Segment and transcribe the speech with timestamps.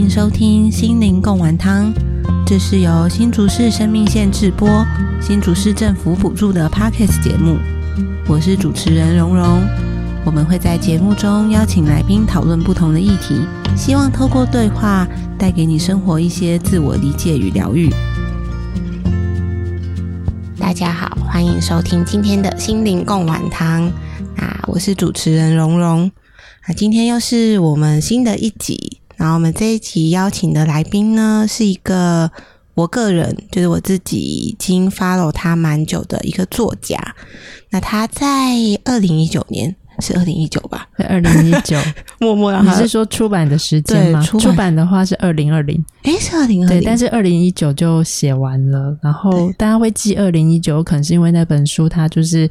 [0.00, 1.92] 迎收听心灵共丸汤，
[2.46, 4.66] 这是由新竹市生命线制播、
[5.20, 7.58] 新竹市政府补助的 Podcast 节目。
[8.26, 9.60] 我是主持人蓉蓉，
[10.24, 13.42] 我们会在节目中邀请来宾讨论不同的议题，
[13.76, 15.06] 希望透过对话
[15.38, 17.90] 带给你生活一些自我理解与疗愈。
[20.58, 23.86] 大家好，欢迎收听今天的心灵共丸汤
[24.38, 26.10] 啊，我是主持人蓉蓉
[26.62, 28.99] 啊，今天又是我们新的一集。
[29.20, 32.30] 然后我们这一集邀请的来宾呢，是一个
[32.72, 36.98] 我个人就是我自己已经 follow 他蛮久的一个作家。
[37.68, 38.24] 那他在
[38.86, 40.88] 二零一九年是二零一九吧？
[41.06, 41.78] 二零一九，
[42.18, 44.22] 默默你是说出版的时间吗？
[44.22, 48.96] 出版的话是二零二零，哎，是二零二零，对，但是二零一九就写完了。
[49.02, 52.50] 然后大家会记二零一九，可能是因为那本书它就是。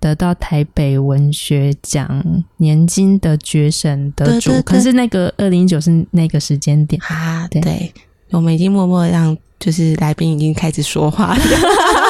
[0.00, 7.46] 得到台北文学奖年金的决审得主，可是那个二零一九是那个时间点啊。
[7.48, 7.92] 对，
[8.30, 11.40] 我们已经默默让就是来宾已经开始说话了。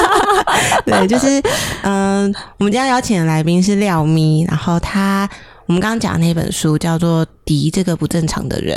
[0.83, 1.41] 对，就是
[1.83, 5.29] 嗯，我们今天邀请的来宾是廖咪，然后他
[5.67, 8.75] 我们刚刚讲那本书叫做《敌这个不正常的人》。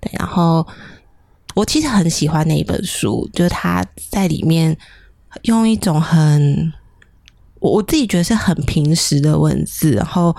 [0.00, 0.64] 对，然后
[1.54, 4.76] 我其实很喜欢那一本书，就是他在里面
[5.42, 6.72] 用一种很。
[7.70, 10.34] 我自己觉得是很平实的文字，然后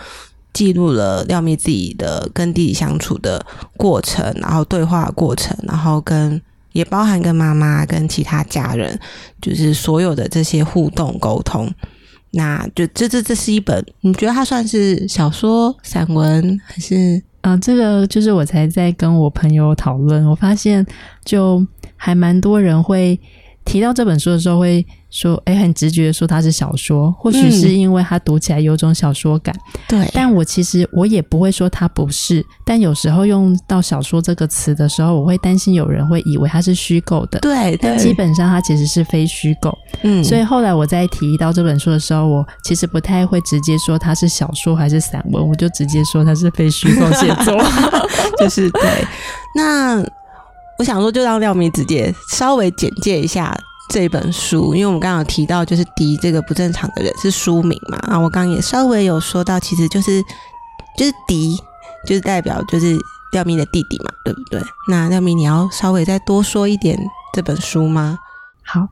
[0.53, 3.45] 记录了廖咪自己的跟弟弟相处的
[3.77, 6.41] 过程，然后对话过程，然后跟
[6.73, 8.99] 也包含跟妈妈跟其他家人，
[9.41, 11.71] 就是所有的这些互动沟通。
[12.31, 17.57] 那就这这这是一本，你觉得它算是小说、散文还是啊？
[17.57, 20.85] 这个就是我才在跟我朋友讨论，我发现
[21.25, 23.19] 就还蛮多人会。
[23.65, 29.55] 提到这本书的时候，会说：“哎，很直觉说它是小说，或许是因为它读起来有种小说感。”
[29.87, 32.45] 对，但我其实我也不会说它不是。
[32.65, 37.39] 但有时候用到“小说”这个词的时候，我会担心有人会以为它是虚构的。
[37.39, 39.75] 对，但基本上它其实是非虚构。
[40.03, 47.59] 嗯，所以后来我在提到这本书的时候，我其实不太会直接说它是小说还是散文，我就直接说它是非虚构写作。
[48.37, 48.81] 就是对，
[49.55, 50.05] 那。
[50.77, 53.53] 我想说，就让廖明直接稍微简介一下
[53.89, 60.21] 这本书，因为我们刚刚提到就是“敌这个不正常的人”是书名嘛，啊，我刚刚也稍微有说到，其实就是
[60.95, 61.57] 就是“敌”
[62.05, 62.95] 就是代表就是
[63.33, 64.61] 廖明的弟弟嘛，对不对？
[64.87, 66.97] 那廖明，你要稍微再多说一点
[67.33, 68.19] 这本书吗？
[68.63, 68.87] 好，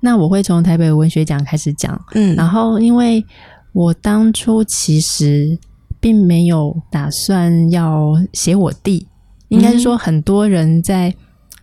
[0.00, 3.24] 那我会从台北文学奖开始讲，嗯，然后因为
[3.72, 5.58] 我当初其实
[5.98, 9.08] 并没有打算要写我弟，
[9.48, 11.14] 应该是说很多人在。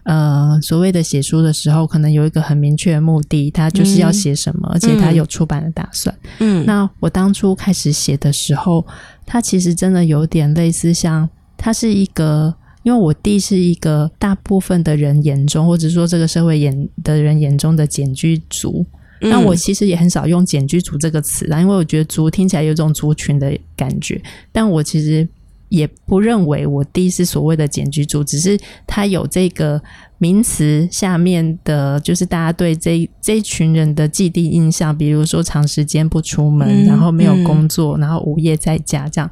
[0.09, 6.17] 呃，所谓的写书的时候，可能有一个很明确的目的，他就是要写什么，而且他有出版的打算。
[6.39, 8.83] 嗯，那我当初开始写的时候，
[9.23, 18.83] 他其实真的有点类似，像他是一个，因为我弟是一个大部分的人眼中，或者说这个社会眼的人眼中的简居族。
[19.21, 24.19] 那我其实也很少用简居族这个词啦，因为我觉得族听起来有种族群的感觉，
[24.51, 25.29] 但我其实。
[25.69, 29.81] 也不认为我弟是所谓的简居族，只是他有这个
[30.17, 39.29] 名词下面的，就是大家对这这群人的既定印象，比如说长时间不出门，然后没有工作，然后无业在家这样。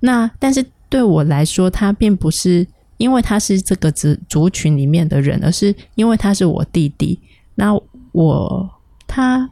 [0.00, 2.66] 那但是对我来说，他并不是
[2.96, 7.20] 因为他是这个族族群里面的人，而是因为他是我弟弟。
[7.54, 7.78] 那
[8.12, 8.70] 我
[9.06, 9.50] 他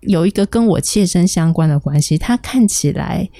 [0.00, 3.30] 有一个跟我切身相关的关系，他看起来。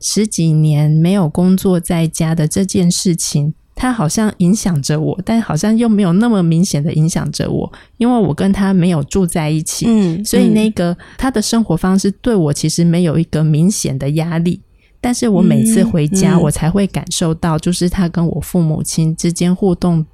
[0.00, 14.60] 十几年没有工作在家的这件事情，它好像影响着我，但好像又没有那么明显的影响着我，因为我跟他没有住在一起，嗯，所以那个他的生活方式对我其实没有一个明显的压力，
[15.00, 20.04] 但是我每次回家，我才会感受到，就是他跟我父母亲之间互动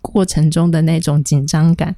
[0.00, 1.94] 过程中的那种紧张感，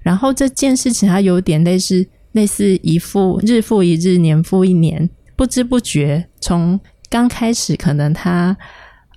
[0.00, 5.08] 然后这件事情它有点类似类似一复日复一日，年复一年。
[5.36, 8.56] 不知不觉，从刚开始可能他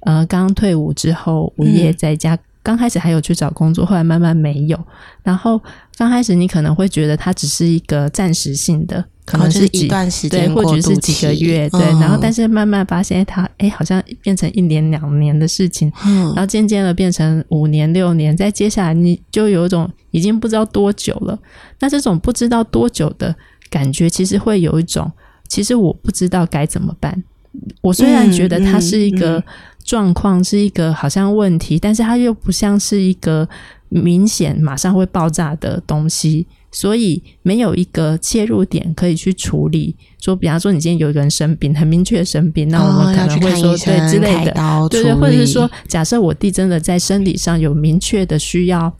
[0.02, 4.78] 呃刚退伍之后，无业在家，刚开始还有去找工作，后来慢慢没有。
[5.24, 5.62] 然后
[5.98, 11.82] 刚开始你可能会觉得他只是一个暂时性的，可能是一段时间，对，或者是几个月，对。
[12.00, 21.38] 然后但是慢慢发现他哎，好像变成一年两年的事情，嗯然后渐渐的变成五年六年，再接下来你就有一种已经不知道多久了。
[21.80, 23.36] 那这种不知道多久的
[23.70, 25.12] 感觉，其实会有一种。
[25.48, 27.24] 其实我不知道该怎么办。
[27.82, 29.42] 我虽然觉得它是一个
[29.84, 33.48] 状况，是一个好像问题，但是它又不像是一个
[33.88, 39.96] 明显马上会爆炸的东西，所以没有一个切入点可以去处理。
[40.20, 44.54] 说，比方说你今天有一个人生病，很明确生病，那我们可能会说对之类的，
[44.90, 48.94] 对对，或者是说，假设我弟真的在生理上有明确的需要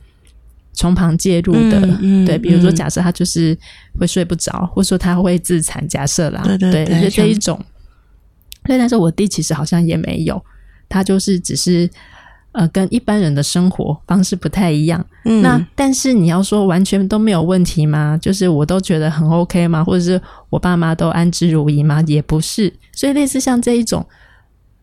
[0.76, 1.80] 从旁介入的，
[2.24, 3.58] 对，比如说假设他就是
[3.98, 7.60] 会睡不着，或者说他会自残，假设啦，对对对，这一种。
[8.62, 10.40] 对，但是我弟其实好像也没有，
[10.88, 11.90] 他就是只是。
[12.58, 15.04] 呃，跟一般人的生活方式不太一样。
[15.26, 18.16] 嗯，那但是你要说完全都没有问题吗？
[18.16, 19.84] 就是我都觉得很 OK 吗？
[19.84, 20.18] 或者是
[20.48, 22.02] 我爸妈都安之如饴吗？
[22.06, 22.72] 也不是。
[22.92, 24.06] 所以类似像这一种，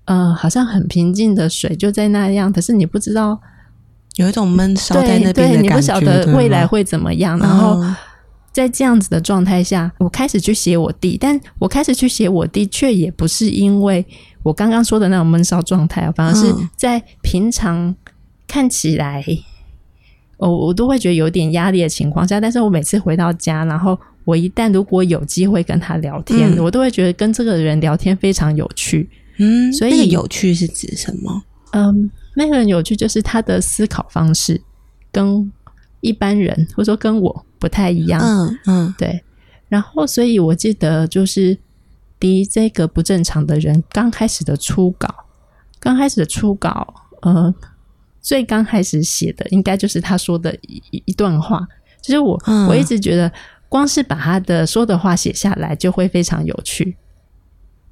[0.05, 3.41] 呃，好像很平静的水就在那样，可是你不知道
[4.15, 7.37] 有一种闷烧在那边你不晓得未来会怎么样。
[7.39, 7.81] 然后
[8.51, 14.05] 在这样子的状态下，我开始去写我弟，但我开始去写我弟，却也不是因为。
[14.43, 17.95] 我刚刚说的那种闷烧状态啊，反而是在平常
[18.45, 19.23] 看起来，
[20.35, 29.09] 我我都会觉得有点压力的情况下，但是我每次回到家，然后我一旦如果有机会跟他聊天，我都会觉得跟这个人聊天非常有趣。
[29.37, 31.41] 嗯，所以有趣是指什么？
[31.71, 34.61] 嗯，那个人有趣就是他的思考方式
[35.11, 35.51] 跟
[36.01, 38.21] 一般人或者说跟我不太一样。
[38.21, 39.23] 嗯嗯，对。
[39.69, 41.57] 然后，所以我记得就是。
[42.19, 45.13] 第这个不正常的人刚开始的初稿，
[45.77, 47.53] 刚开始的初稿，呃，
[48.21, 51.67] 最刚开始写的应该就是他说的一一段话。
[52.01, 53.29] 其实我我一直觉得，
[53.67, 56.95] 光是把他的说的话写下来，就会非常有趣。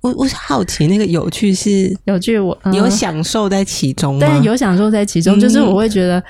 [0.02, 4.40] 我我好奇，那个有趣是有趣，我有享受在其中吗？
[4.44, 6.24] 有享受在其中，就是我会觉得，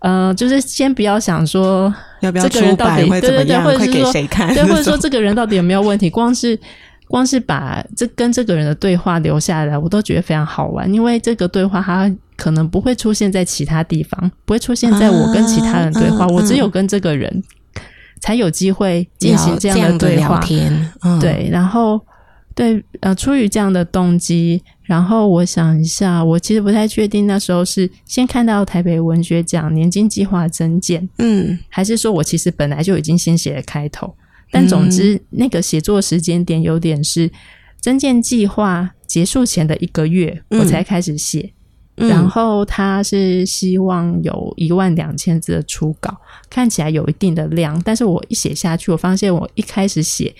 [0.00, 6.58] 呃，就是先不要想说要不要这个人到底对对对，或者是说对，或者说这个人到底有没有问题， 光是。
[7.10, 10.92] 光是把这跟这个人的对话留下来，我都觉得非常好玩。
[10.92, 16.26] 因为这个对话，它可能不会出现在其他地方，不会出现在我跟其他人对话。
[16.26, 17.42] 我只有跟这个人
[18.20, 20.38] 才有机会进行这样的对话。
[21.18, 21.98] 对，然后
[22.58, 34.12] 对呃，出于这样的动机，然后我想一下，我其实不太确定那时候是先看到台北文学奖年金计划增建，嗯，还是说我其实本来就已经先写了开头。
[34.50, 37.30] 但总之，那个写作时间点有点是
[37.80, 41.52] 增建计划结束前的一个月，我才开始写。
[41.94, 46.16] 然后他是希望有一万两千字的初稿，
[46.50, 47.80] 看起来有一定的量。
[47.84, 50.34] 但是我一写下去，我发现我一开始写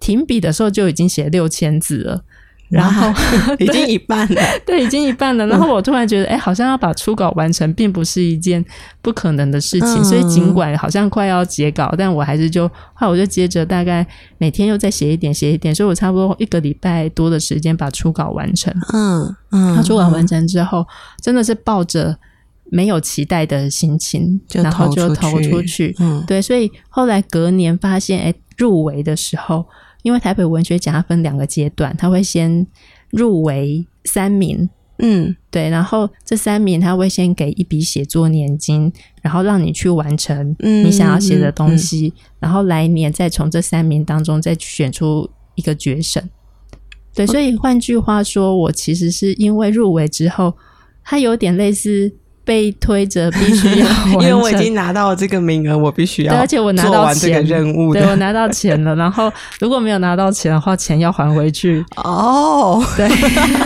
[0.00, 2.22] 停笔的时候就已经写六千字了。
[2.68, 3.08] 然后
[3.60, 5.46] 已经一半了，对，已经一半了。
[5.46, 8.64] 然后我突然觉得，哎，好像要把初稿完成，并不是一件
[9.00, 10.04] 不可能的事情。
[10.04, 14.04] 所以尽管好像快要截稿，但我还是就后来我就接着大概
[14.38, 15.72] 每天又再写一点，写一点。
[15.72, 18.74] 所以我差不多一个礼拜多的时间把初稿完成。
[18.92, 20.84] 嗯嗯，初稿完成之后，
[21.22, 22.18] 真的是抱着
[22.72, 25.94] 没有期待的心情，然后就投出去。
[26.00, 26.42] 嗯，对。
[26.42, 29.64] 所以后来隔年发现，哎，入围的时候。
[30.06, 32.64] 因为台北文学奖它分两个阶段，它会先
[33.10, 46.30] 入围三名，嗯，对，然后这三名他会先给一笔写作年金，然后让你去完成你想要写的东西，然后来年再从这三名当中再选出一个决审。
[47.12, 50.56] 对，所以换句话说，我其实是因为入围之后，
[51.02, 52.14] 它有点类似。
[52.46, 53.88] 被推着必须要，
[54.22, 56.32] 因为我已经拿到了这个名额，我必须要。
[56.32, 58.94] 对，而且我拿到这个任务，对我拿到钱了。
[58.94, 61.84] 然后如果没有拿到钱的话，钱要还回去。
[61.96, 63.08] 哦，对，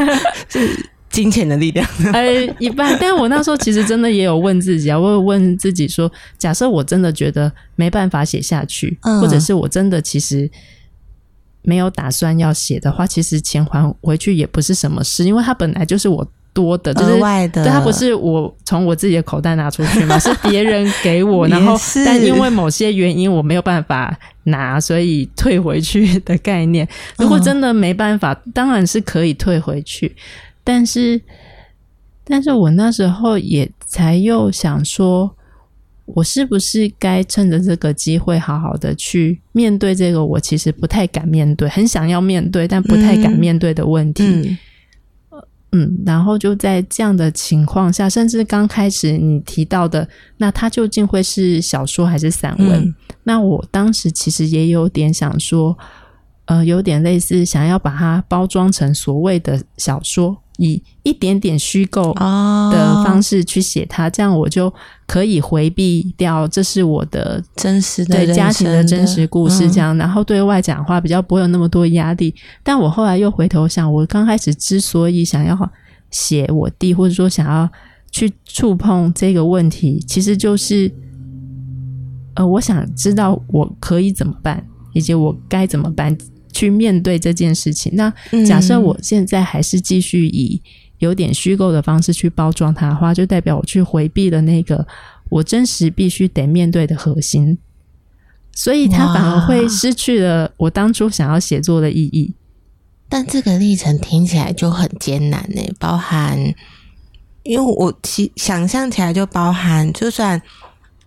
[0.49, 1.87] 是金钱的力量。
[2.15, 2.97] 哎，一半。
[2.99, 10.51] 但我那时候其实真的也有问自己啊，我有问自己说：假设我真的觉得没办法写下去，或者是我真的其实
[11.61, 16.27] 没有打算要写的话，其实钱还回去也不是什么事，因为它本来就是我。
[16.61, 17.19] 多的，就是
[17.53, 21.75] 对它不是我从我自己的口袋拿出去嘛， 是别人给我，然后
[22.05, 26.21] 但因为某些原因我没有办法拿，所以退回去。
[26.25, 26.87] 的概念。
[27.19, 30.15] 如果真的没办法，当然是可以退回去，
[30.63, 31.21] 但是，
[32.25, 35.31] 但是我那时候也才又想说，
[36.05, 44.25] 我是不是该趁着这个机会，好好的去面对这个我其实不太敢面对，很想要面对但不太敢面对的问题。
[44.25, 44.59] 嗯，
[46.05, 50.09] 然后就在这样的情况下，甚至刚开始你提到的，
[50.39, 52.95] 那它究竟会是小说还是散文？
[53.23, 55.77] 那我当时其实也有点想说，
[56.47, 60.37] 呃，有点类似想要把它包装成所谓的小说。
[60.61, 64.73] 以一点点虚构的方式去写它，这样我就
[65.07, 72.35] 可以回避掉这是我的真实的对家庭的真实故事，这样，然后对外讲话比较不会有那么多压力。
[72.63, 75.57] 但我后来又回头想，我刚开始之所以想要
[76.11, 77.67] 写我弟，或者说想要
[78.11, 80.93] 去触碰这个问题，其实就是，
[82.35, 84.63] 呃，我想知道我可以怎么办，
[84.93, 86.15] 以及我该怎么办。
[86.53, 87.93] 去面对这件事情。
[87.95, 88.13] 那
[88.47, 90.61] 假设我现在还是继续以
[90.99, 94.87] 有点虚构的方式去包装它的话，就代表我去回避了那个
[95.29, 97.57] 我真实必须得面对的核心，
[98.53, 102.35] 所以它反而会失去了我当初想要写作的意义。
[103.09, 106.39] 但这个历程听起来就很艰难呢，包含，
[107.43, 110.41] 因为我其想象起来就包含，就算，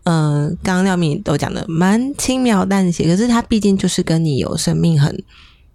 [0.04, 5.16] 嗯，刚刚廖敏都讲的蛮轻描淡写，可是他毕竟就是跟你有生命很，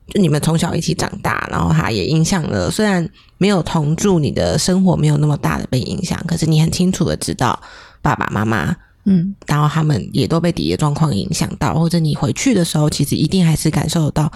[0.08, 3.08] 就你们从小一起长大，然后他也影响了，虽然
[3.38, 7.58] 没有同住，你的生活没有那么大的被影响，可是你很清楚的知道
[8.02, 14.32] 爸爸妈妈，嗯，然后他们也都被底下状况影响到，或者你回去的时候，其实一定还是感受得到。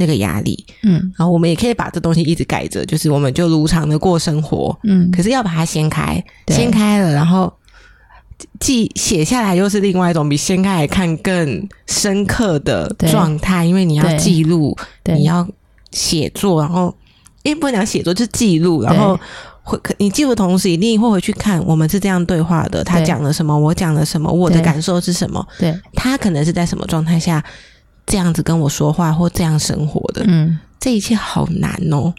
[0.00, 7.52] 那个压力，嗯，然后我们也可以把这东西一直盖着，就是我们就如常的过生活，嗯，可是要把它掀开，掀开了，然后
[8.60, 14.76] 记写下来，又是另外一种比掀开来看更深刻的状态，因为你要记录，
[15.06, 15.46] 你要
[15.90, 16.94] 写作，然后
[17.42, 19.18] 因为不能讲写作，就是记录，然后
[19.62, 27.44] 会你记录同时，一定会回去看我们是这样对话的，他讲了什么，我讲了什么，我的感受是什么，对他可能是在什么状态下。
[28.10, 32.14] 这样子跟我说话或这样生活的，嗯，这一切好难哦。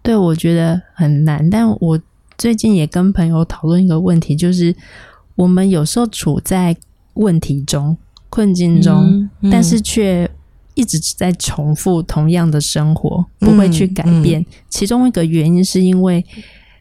[0.00, 1.50] 对，我觉得很难。
[1.50, 2.00] 但我
[2.38, 4.74] 最近也跟朋友讨论一个问题，就是
[5.38, 6.76] 我们有时候处在
[7.14, 7.96] 问题中、
[8.28, 10.28] 困境中，但是却
[10.74, 14.44] 一直在重复同样的生活，不会去改变。
[14.68, 16.24] 其中一个原因是因为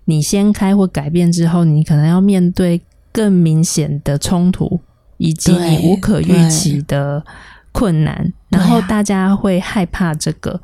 [0.06, 4.80] 你先开或改变之后，你可能要面对更明显的冲突，
[5.18, 7.24] 以及你无可预期的。
[7.74, 10.60] 困难，然后大家会害怕这个，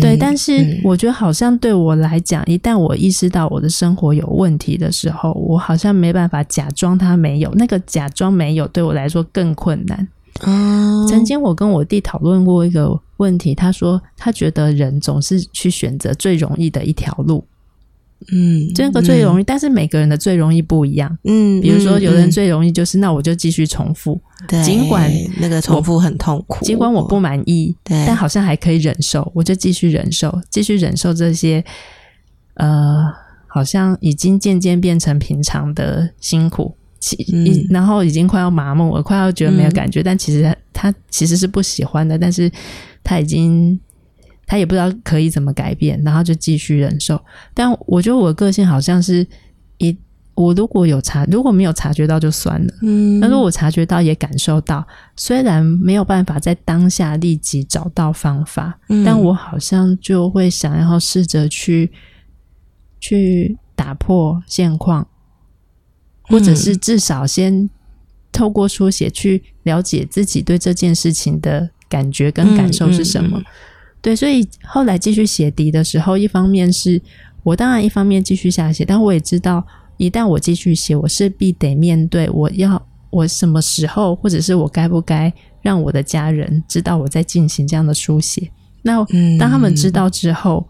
[0.00, 0.16] 对。
[0.16, 7.52] 但是我觉得好像对我来讲，一旦我意识到我的生活有问题的时候，我好像没办法假装它没有。
[7.54, 10.08] 那个假装没有，对我来说更困难。
[11.08, 17.44] 曾经我跟我弟讨论过一个问题，他说他觉得人总是去选择最容易的一条路。
[18.30, 21.16] 嗯，这个最容易，但是每个人的最容易不一样。
[21.24, 24.20] 嗯，比如说有人最容易就是，那我就继续重复，
[24.64, 25.10] 尽管
[25.40, 31.64] 那个重复很痛苦，尽管我不满意，但好像还可以忍受，我就继续忍受，继续忍受这些，
[32.54, 33.04] 呃，
[33.46, 37.16] 好像已经渐渐变成平常的辛苦，其
[37.70, 42.50] 然后已经快要麻木了，快要觉得没有感觉，但其实他其实是不喜欢的，但是
[43.02, 43.80] 他已经。
[44.46, 47.18] 他也不知道可以怎么改变，然后就继续忍受。
[47.54, 49.26] 但我觉得我的个性好像是
[49.78, 49.96] 一，
[50.34, 52.74] 我如果有察，如果没有察觉到就算了。
[52.82, 61.90] 嗯，那如果我察觉到也感受到，虽然没有办法在当下立即找到方法，但我好像就会想要试着去
[63.00, 65.06] 去打破现况，
[66.22, 67.68] 或者是至少先
[68.30, 73.40] 透过书写去了解自己对这件事情的感觉跟感受是什么。
[74.02, 77.00] 对，所以后来继续写笛的时候，一方面是
[77.44, 79.64] 我当然一方面继续下写，但我也知道，
[79.96, 88.50] 一旦我继续写，我势必得面对我要我什么时候，或者是我该不该让我的家人知道我在进行这样的书写。
[88.82, 88.96] 那
[89.38, 90.66] 当他们知道之后，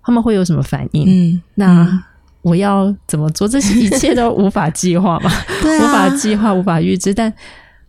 [0.00, 1.04] 他们会有什么反应？
[1.34, 2.04] 嗯，那
[2.42, 3.48] 我要怎么做？
[3.48, 5.28] 这些一切都无法计划嘛？
[5.60, 7.32] 对，无法计划，无法预知，但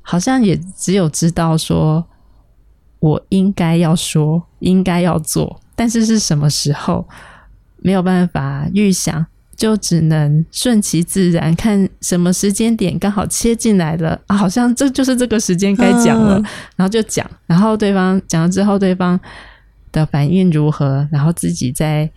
[0.02, 2.04] 好像也只有知道说。
[3.04, 7.06] 我应该要说，应该要做，但是是什么时候
[7.82, 9.26] 没有办法预想，
[9.58, 16.42] 就只能顺其自然，看什么时间点刚好切进来了，啊好像这就是这个时间该讲了，
[16.78, 19.20] 然后就讲，然后对方讲了之后，对方
[19.92, 22.10] 的反应如何，然后自己再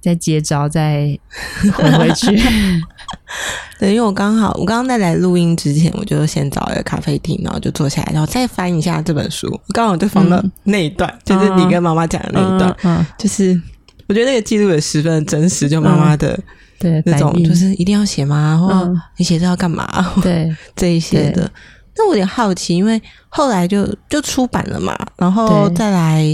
[0.00, 1.18] 再接招，再
[1.74, 2.26] 回回去。
[3.78, 9.58] 对，因为我刚好，我刚刚在来录音之前，我就先找一个咖啡厅，然后就坐下来，然后再翻一下这本书。
[9.72, 12.76] 刚好就翻到那一段，就是你跟妈妈讲的那一段。
[12.82, 13.58] 嗯，就是
[14.08, 16.38] 我觉得那个记录也十分真实，就妈妈的
[16.78, 18.58] 对那种，就是一定要写吗？
[18.58, 20.12] 或你写这要干嘛？
[20.22, 21.50] 对 这一些的。
[21.96, 26.24] 那我有点好奇，因为后来就就出版了嘛，然后再来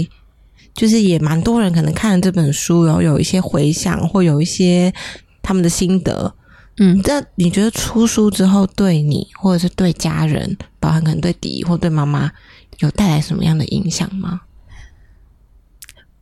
[0.77, 4.93] 就是也蛮多人可能看了这本书，然后有一些回想，或有一些
[5.41, 6.33] 他们的心得。
[6.77, 12.31] 嗯，那你觉得出书之后对你，或者是对家人，包含可能对迪或对妈妈，
[12.77, 14.41] 有带来什么样的影响吗？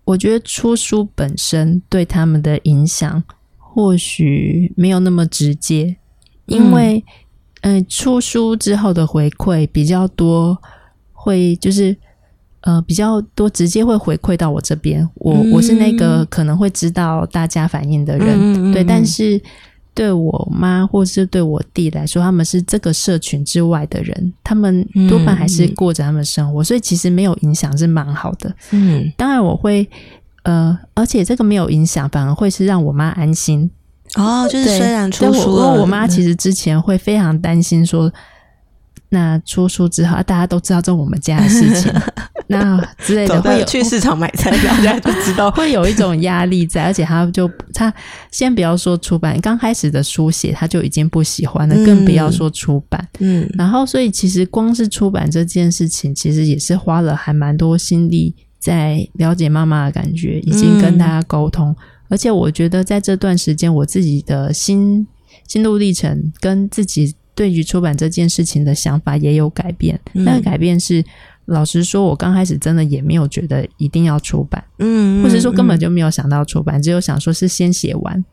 [0.06, 3.22] 我觉得出书本身对他们的影响
[3.58, 5.98] 或许没有那么直接，
[6.46, 7.04] 因为
[7.60, 10.58] 嗯，出书之后的回馈比较多，
[11.12, 11.98] 会就是
[12.66, 19.42] 呃比较多直接会回馈到我这边，我我是那个可能会知道大家反应的人，对，但是。
[19.96, 28.54] 对我妈或是对我弟来说，他们是这个社群之外的人，他们多半还是过着他们生活，所以其实没有影响是蛮好的。
[28.72, 29.88] 嗯，当然我会，
[30.44, 33.72] 呃，而且这个没有影响，反而会是让我妈安心。
[34.16, 38.12] 哦，就是虽然出书了，我妈其实之前会非常担心说。
[39.10, 41.90] 那出书之后，大家都知道这我们家的事情，
[42.48, 47.94] 那之类的会有去市场买菜， 大家就知道 会有一种压力在，而且他就他
[48.32, 53.08] 先不要说出版，刚开始的书写他就已经不喜欢了，更不要说出版。
[53.20, 61.76] 嗯，然后所以其实光是出版这件事情，其实也是花了还蛮多心力在了解妈妈的感觉，已经跟大家沟通，
[62.10, 65.08] 而且我觉得在这段时间，我自己的心
[65.48, 67.16] 心路历程跟自己。
[67.38, 71.04] 对于出版这件事情的想法也有改变，那个改变是，
[71.46, 78.24] 老实说，我刚开始真的也没有觉得一定要出版，嗯，或者说根本就没有想到出版，只有想说是先写完，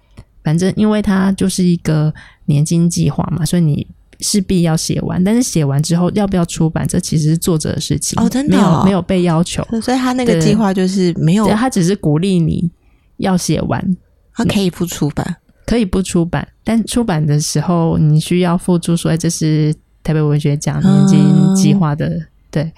[0.43, 2.13] 反正因为它就是一个
[2.47, 3.87] 年金计划嘛，所以你
[4.21, 5.23] 势必要写完。
[5.23, 12.71] 但是写完之后要不要出版，这其实是作者的事情哦，真的没有没有被要求，所以他那个计划就是没有，他只是鼓励你
[13.19, 13.97] 要写完，
[14.35, 15.37] 他可以不出版。
[15.65, 22.21] 可以不出版，但出版的时候你需要付出，说这是台北文学奖年金计划的，
[22.53, 22.73] 对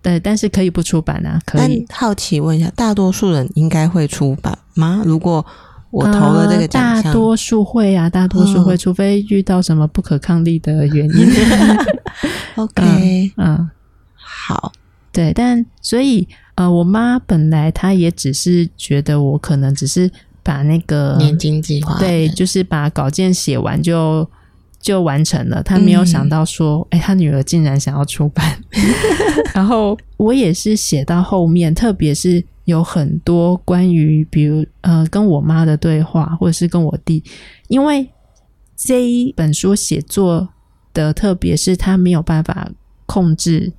[0.00, 1.40] 对，但是可以不出版啊。
[1.44, 5.02] 可以好奇问一下，大多数人应该会出版吗？
[5.04, 5.44] 如果
[5.90, 11.28] 我投了这个奖项，大多数会啊，大多数会，除非遇到什么不可抗力的原因。
[12.54, 13.68] OK，嗯，
[14.14, 14.70] 好，
[15.10, 20.08] 对，但所以呃，我妈本来她也只是觉得我可能只是。
[20.40, 24.26] 把那个年金计划对，就是把稿件写完就
[24.80, 25.62] 就完成了。
[25.62, 28.62] 他没有想到说，哎，他女儿竟然想要出版。
[29.54, 37.22] 然后我也是写到后面，特别是有很多关于，比如呃，跟我妈的对话，或者是跟我弟，
[37.68, 38.08] 因为
[38.76, 40.48] 这一本书写作
[40.94, 42.70] 的，特别是他没有办法
[43.06, 43.72] 控制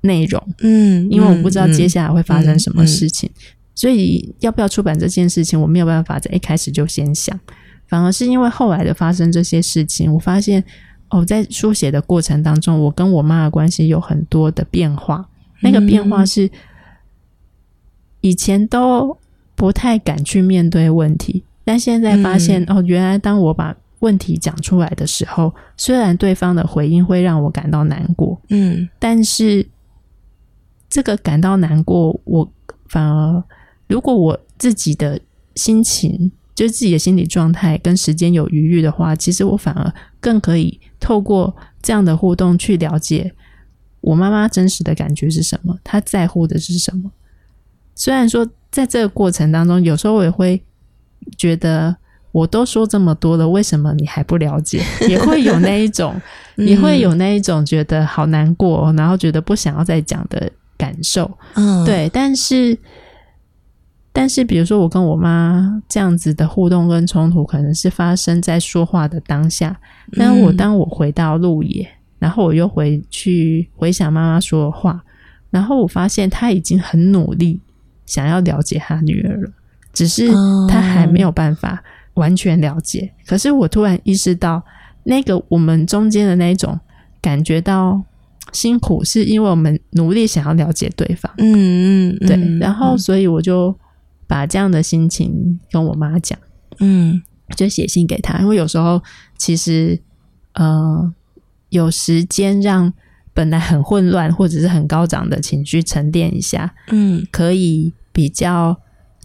[0.00, 3.30] 内容，嗯，因为我不知道接下来会发生什么事情。
[3.74, 7.38] 所以要不要出版这件事情，我没有办法在一开始就先想，
[7.92, 10.64] 反而是因为后来的发生这些事情，我发现
[11.10, 15.28] 哦，在书写的过程当中，我跟我妈的关系有很多的变化。
[15.60, 16.50] 那个变化是
[18.22, 19.14] 以前都
[19.54, 29.68] 不太敢去面对问题，但现在发现哦，原来当我把问题讲出来的时候，虽然对方的回应会让我感到难过，嗯，但是
[30.88, 32.50] 这个感到难过，我
[32.88, 33.44] 反而。
[33.86, 35.20] 如果我自己的
[35.56, 43.32] 心情，就是自己的心理状态跟时间有余裕的话，其实我反而更可以透过这样的互动去了解
[44.02, 47.10] 我妈妈真实的感觉是什么，她在乎的是什么。
[47.94, 50.62] 虽然说在这个过程当中，有时候我也会
[51.38, 51.96] 觉得，
[52.32, 54.82] 我都说这么多了，为什么你还不了解？
[55.08, 56.20] 也会有那一种，
[56.56, 61.30] 也会有那一种觉得好难过，然后觉得不想要再讲的感受。
[61.54, 62.76] 嗯，对，但是。
[64.14, 69.74] 但是，比如说我跟我妈这样子的互动跟冲突，可能是发生在说话的当下。
[70.18, 75.02] 但我当我回到路野，然后我又回去回想妈妈说的话，
[75.48, 77.58] 然后我发现她已经很努力
[78.04, 79.50] 想要了解她女儿了，
[79.94, 80.28] 只是
[80.68, 83.10] 她还没有办法完全了解。
[83.26, 84.62] 可是我突然意识到，
[85.04, 86.78] 那个我们中间的那种
[87.22, 87.98] 感觉到
[88.52, 91.32] 辛苦，是因为我们努力想要了解对方。
[91.38, 92.58] 嗯嗯，对。
[92.58, 93.74] 然后，所以我就。
[94.32, 96.38] 把这样的心情跟我妈讲，
[96.78, 97.22] 嗯，
[97.54, 98.98] 就写信给她，因为有时候
[99.36, 100.00] 其实，
[100.54, 101.12] 呃，
[101.68, 102.90] 有时间让
[103.34, 108.74] 本来很混乱或者是很高涨的情绪沉淀一下，嗯，可以比较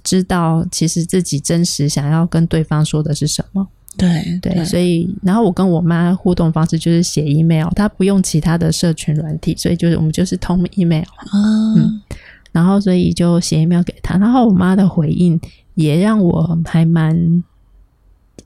[0.04, 3.66] 知道其实自己真实想要跟对方说的是什么。
[3.98, 12.02] 对对，所以然后我跟我妈互动方式就是写 email，她不用其他的社群软体，所以就是我们就是通 email 嗯。
[12.52, 14.18] 然后，所以就写 email 给他。
[14.18, 15.40] 然后我妈的回应
[15.76, 17.44] 也让我还蛮，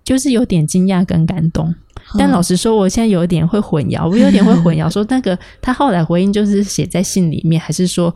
[0.04, 1.74] 就是有点惊讶跟感动。
[2.18, 8.14] 但老实说，我现在有点会混淆，我有点会混淆，说那个他后来回应就是写在信里面，还是说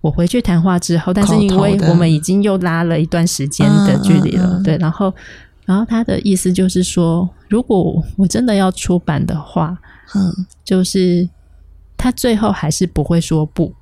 [0.00, 1.12] 我回去谈话之后？
[1.12, 4.78] 但是因为我们已经又拉了一段时间的距离了，对。
[4.78, 5.12] 然后，
[5.66, 9.76] 然后他的意思就是说，如果我真的要出版的话，
[10.14, 11.28] 嗯，就是
[11.96, 13.74] 他最后还是不会说不。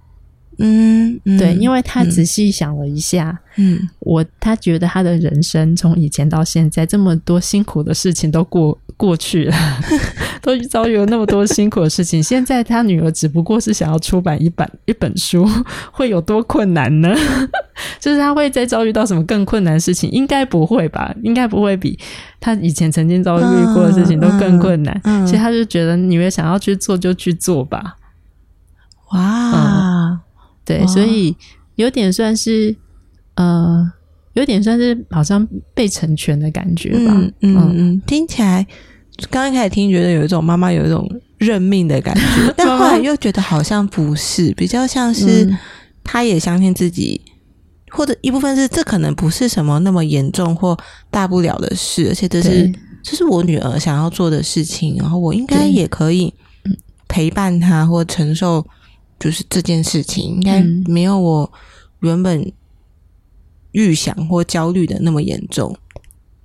[0.58, 9.56] 嗯，对，因为他仔细想了一下，嗯，我他觉得他的人生从以前到现在这么多辛苦的事情都过过去了，
[10.42, 15.48] 都遭遇了那么多辛苦的事情，现在他女儿只不过是想要出版一本一本书，
[15.90, 17.12] 会有多困难呢？
[17.98, 20.08] 就是他会再遭遇到什么更困难的事情？
[20.10, 21.14] 应该不会吧？
[21.22, 21.98] 应该不会比
[22.38, 25.00] 他以前曾经遭遇过的事情都更困难。
[25.26, 27.96] 所以他就觉得女儿想要去做就去做吧。
[29.12, 30.20] 哇，
[30.64, 31.36] 对，所以
[31.74, 32.74] 有点算是
[33.34, 33.90] 呃，
[34.34, 37.12] 有点算是好像被成全的感觉吧。
[37.40, 38.66] 嗯嗯，听起来
[39.30, 45.52] 刚刚开始听觉得有一种妈妈有一种认命的感觉， 但后来又觉得好像不是，比较像是
[46.04, 47.20] 她也相信自己，
[47.90, 50.76] 或者一部分是这可能不是什么那么严重或
[51.10, 52.72] 大不了的事，而且这是
[53.02, 56.32] 这是我女儿想要做的事情，然后我应该也可以
[57.08, 58.64] 陪伴她或承受。
[59.22, 61.52] 就是这件事情应该没有我
[62.00, 62.52] 原本
[63.70, 65.76] 预想或焦虑的那么严重。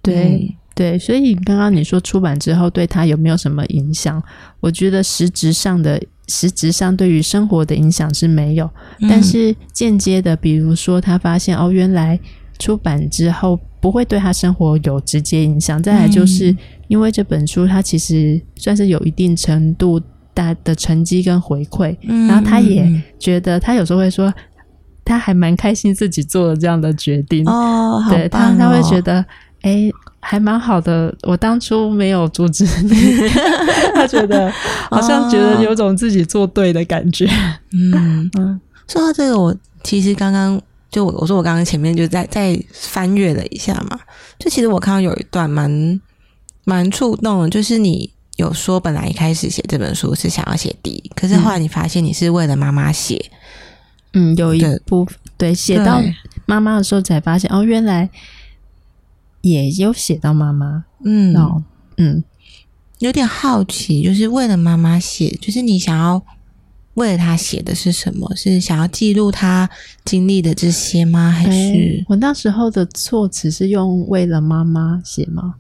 [0.04, 4.22] 对对，所以刚刚你说出版之后对他有没有什么影响？
[4.60, 8.70] 我觉得实质上的实质上对于生活的影响是没有，
[9.10, 12.20] 但是间接的，比如说他发现哦，原来
[12.60, 15.82] 出版之后不会对他生活有直接影响。
[15.82, 16.56] 再来就是
[16.90, 20.00] 因为这本书，它其实算是有一定程度。
[20.38, 21.98] 大的成绩跟回馈，
[22.28, 24.32] 然后他也觉得，他有时候会说，
[25.04, 28.06] 他还蛮开心自己做了这样的决定哦。
[28.08, 29.26] 对他，他会觉得，
[29.62, 31.12] 哎，还蛮好的。
[31.24, 32.94] 我当初没有阻止你，
[33.96, 34.52] 他觉得
[34.92, 37.28] 好像觉得有种自己做对的感觉。
[37.74, 44.00] 嗯 嗯，说到这个，我其实刚刚就我说我刚刚前面就在在翻阅了一下嘛，
[44.38, 46.00] 就其实我看到有一段蛮
[46.64, 48.12] 蛮触动的，就是你。
[48.38, 53.32] 有说本来一开始写这本书是想要写第一，可是后来你发现你是为了妈妈写，
[54.14, 56.02] 嗯，有一部分对写到
[56.46, 58.10] 妈妈的时候才发现哦，原来
[59.42, 61.36] 也有写到妈妈，嗯，
[61.98, 62.24] 嗯，
[63.00, 66.24] 有点好奇，就是为了妈妈写，就是你想要
[66.94, 68.32] 为了她写的是什么？
[68.36, 69.68] 是想要记录她
[70.06, 71.32] 经历的这些吗？
[71.32, 72.06] 还是？
[72.08, 75.56] 我那时候的措辞是用为了妈妈写吗？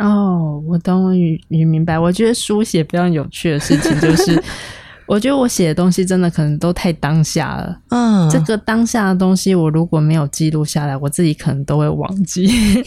[0.00, 1.98] 哦，我终于你明白。
[1.98, 4.42] 我觉得书写非常有趣的事情，就是
[5.06, 7.76] 我觉得我写的东西真的可能都太当下了。
[7.90, 12.46] 嗯，这个当下的东西，我如果没有记录下来，我自己可能都会忘记。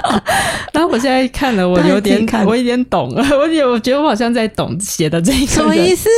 [0.74, 3.24] 然后我现在看了，我有点，我有点懂了。
[3.38, 6.08] 我有我觉得我好像在懂写的这个什么意思？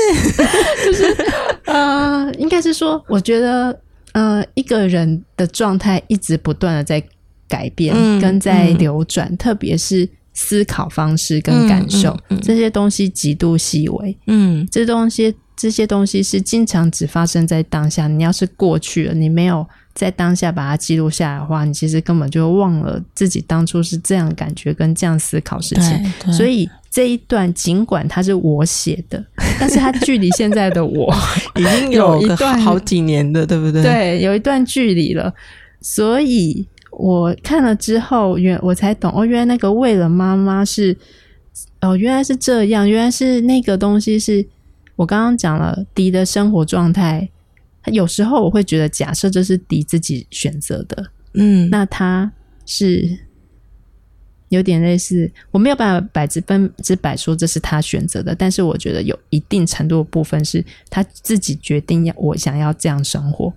[0.85, 1.17] 就是
[1.67, 3.79] 呃，应该是说，我觉得
[4.13, 7.01] 呃，一个人的状态一直不断的在。
[7.53, 14.17] 改变跟在流转，特别是思考方式跟感受这些东西极度细微。
[14.27, 18.09] 嗯，这东西这些东西是经常只发生在当下。
[18.09, 26.33] 你要是过去了，你没有在当下把它记录下来的话，你其实根本就忘了自己当初是这样感觉跟这样思考事情。
[26.33, 29.23] 所以这一段尽管它是我写的，
[29.61, 31.15] 但是它距离现在的我
[31.61, 33.83] 已经有一段好几年的，对不对？
[33.83, 35.35] 对，有一段距离了，
[35.83, 36.67] 所以。
[36.93, 40.97] 我看了之后，原我才懂哦，原来那个为了妈妈是
[41.81, 44.47] 哦，原来是这样，原来是那个东西是
[44.97, 47.29] 我刚刚讲了迪的生活状态。
[47.87, 52.31] 有时候我会觉得，假设这是迪自己选择的，嗯，那他
[52.65, 53.19] 是
[54.51, 63.53] 有点类似，我没有办法百分之百说这是他选择的，但是我觉得有一定程度的部分是他自己决定要我想要这样生活。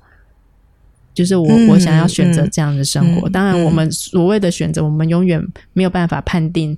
[1.16, 3.30] 就是我，我想要选择这样的生活。
[3.30, 6.78] 当然，我们所谓的选择，我们永远没有办法判定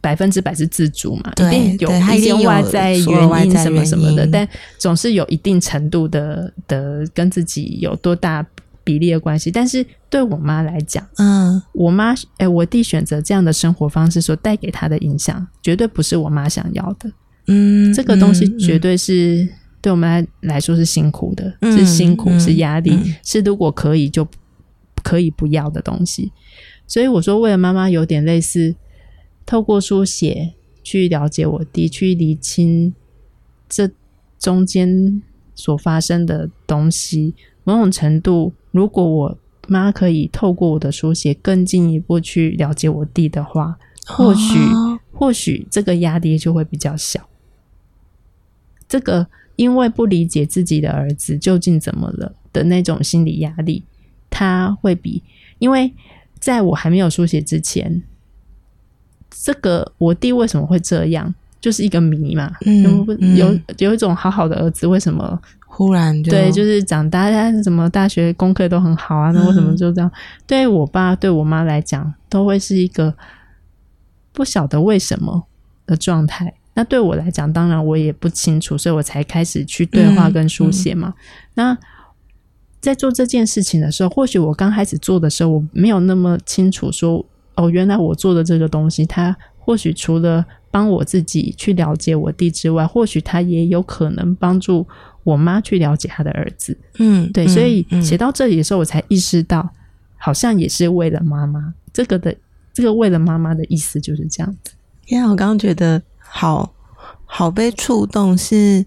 [0.00, 4.24] 百分之百是自主嘛，一定有一些外在原因什么什么的。
[4.24, 8.46] 但总是有一定程度的的跟自己有多大
[8.84, 9.50] 比例的关系。
[9.50, 17.10] 但是对我妈来讲，嗯，我妈哎，我弟选择这样的生活方式所带给他的影响，绝对不是我妈想要的。
[17.48, 19.48] 嗯，这个东西绝对是。
[19.82, 20.08] 对我们
[20.42, 22.92] 来来说是辛苦的，是辛苦，是压力，
[23.24, 24.28] 是如果可以就
[25.02, 26.30] 可以不要的东西。
[26.86, 28.76] 所以我说，为了妈妈有点类似，
[29.46, 32.92] 透过书写去了解我弟，去理清
[33.70, 33.90] 这
[34.38, 35.22] 中间
[35.54, 37.34] 所发生的东西。
[37.64, 44.58] 某种程度，如果我妈可以透过我的书写更进一步去了解我弟的话，或许
[45.10, 47.26] 或许这个压力就会比较小。
[48.86, 49.26] 这个。
[49.60, 53.84] 因为不理解自己的儿子究竟怎么了的那种心理压力，
[54.30, 55.22] 他会比
[55.58, 55.92] 因为
[56.38, 58.02] 在我还没有书写之前，
[59.28, 62.50] 这个我弟为什么会这样，就是一个谜嘛。
[62.64, 70.10] 嗯，有有一种好好的儿子，为什么忽然对，就是长大他什么大学功课都很好啊，那为什么就这样？
[70.46, 73.14] 对我爸对我妈来讲，都会是一个
[74.32, 75.46] 不晓得为什么。
[75.90, 76.54] 的状态。
[76.80, 81.12] 那对我来讲，当然我也不清楚，所以我才开始去对话跟书写嘛。
[81.52, 81.76] 那
[82.80, 87.22] 在做这件事情的时候，或许我刚开始做的时候，我没有那么清楚说，
[87.54, 94.88] 哦，原来我做的这个东西，它或许除了帮我自己去了解我弟之外，或许他也有可能帮助
[95.22, 96.74] 我妈去了解他的儿子。
[96.98, 99.68] 嗯，对，所以写到这里的时候，我才意识到，
[100.16, 101.74] 好像也是为了妈妈。
[101.92, 102.34] 这个的
[102.72, 104.72] 这个为了妈妈的意思就是这样子。
[105.08, 106.00] 因为我刚刚觉得。
[106.32, 106.72] 好
[107.26, 108.84] 好被触动，是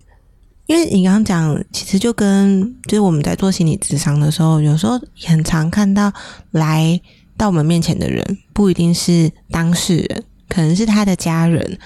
[0.66, 6.12] 因为你刚刚讲，其实就跟就是我们在做心理智商的时候，有时候很常看到
[6.52, 7.00] 来
[7.38, 11.78] 到我们面前的人，不一定是当事人，可能是他的家人，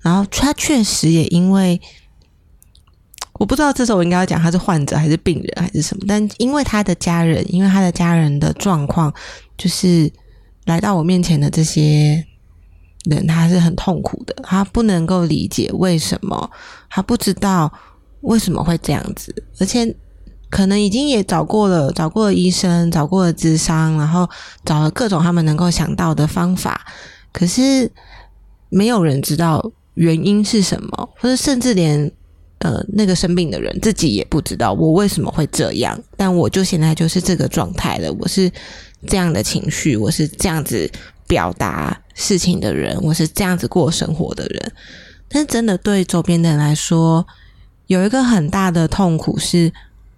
[0.00, 1.80] 然后他确实也因为
[3.34, 9.14] 我不知道这时候我应该要讲他是患者还是病人还是什么，但因为他的家人，因为他的家人的状况，
[9.56, 10.12] 就是
[10.64, 12.26] 来到我面前的这些。
[13.06, 16.50] 人他是很痛苦的，他不能够理解为什么，
[16.90, 17.72] 他不知道
[18.20, 19.94] 为什么会这样子，而且
[20.50, 24.28] 可能已经也找过了，找过了医生，找过了智商，然后
[24.64, 26.86] 找了各种他们能够想到的方法，
[27.32, 27.90] 可是
[28.68, 32.10] 没有人知道原因是什么，或者甚至连
[32.58, 38.50] 呃那个生病的人自己也不知道我为什么会这样，但我就现在就是这个状态了，我是
[39.06, 40.90] 这样的情绪，我是这样子。
[41.26, 44.72] 表达事情的人，我是这样子过生活的人，
[45.28, 47.26] 但是真的对周边的人来说，
[47.86, 49.72] 有一个很大的痛苦是，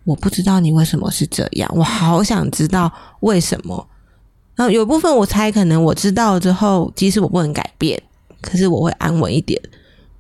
[0.05, 3.89] 我不知道你为什么是这样，我好想知道为什么。
[4.55, 8.03] 然后有部分我猜，可能我知道了之后，即使我不能改变，
[8.41, 9.61] 可是我会安稳一点，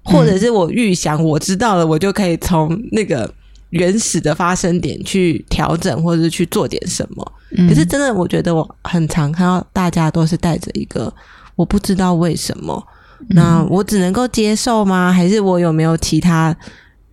[0.04, 3.34] 或者是我预想我知道了，我就可以从那个。
[3.70, 7.32] 原始的发生点去调整，或者是去做点什么。
[7.68, 11.12] 可是真的，我觉得我很常看到大家都是带着一个
[11.56, 12.86] 我不知道为什么，
[13.30, 15.12] 那我只能够接受吗？
[15.12, 16.54] 还是我有没有其他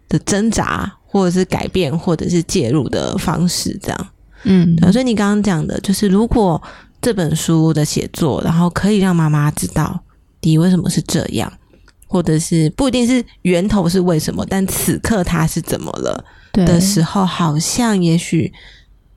[0.09, 3.77] 的挣扎，或者是改变，或者是介入的方式？
[3.81, 4.07] 这样，
[4.43, 6.61] 嗯，所以你刚刚讲的就是，如果
[7.01, 10.03] 这本书的写作，然后可以让妈妈知道
[10.41, 11.51] 你为什么是这样，
[12.07, 16.25] 或者是不一定是源头是为什么，但此刻他是怎么了？
[16.55, 18.53] 的时候，好像也许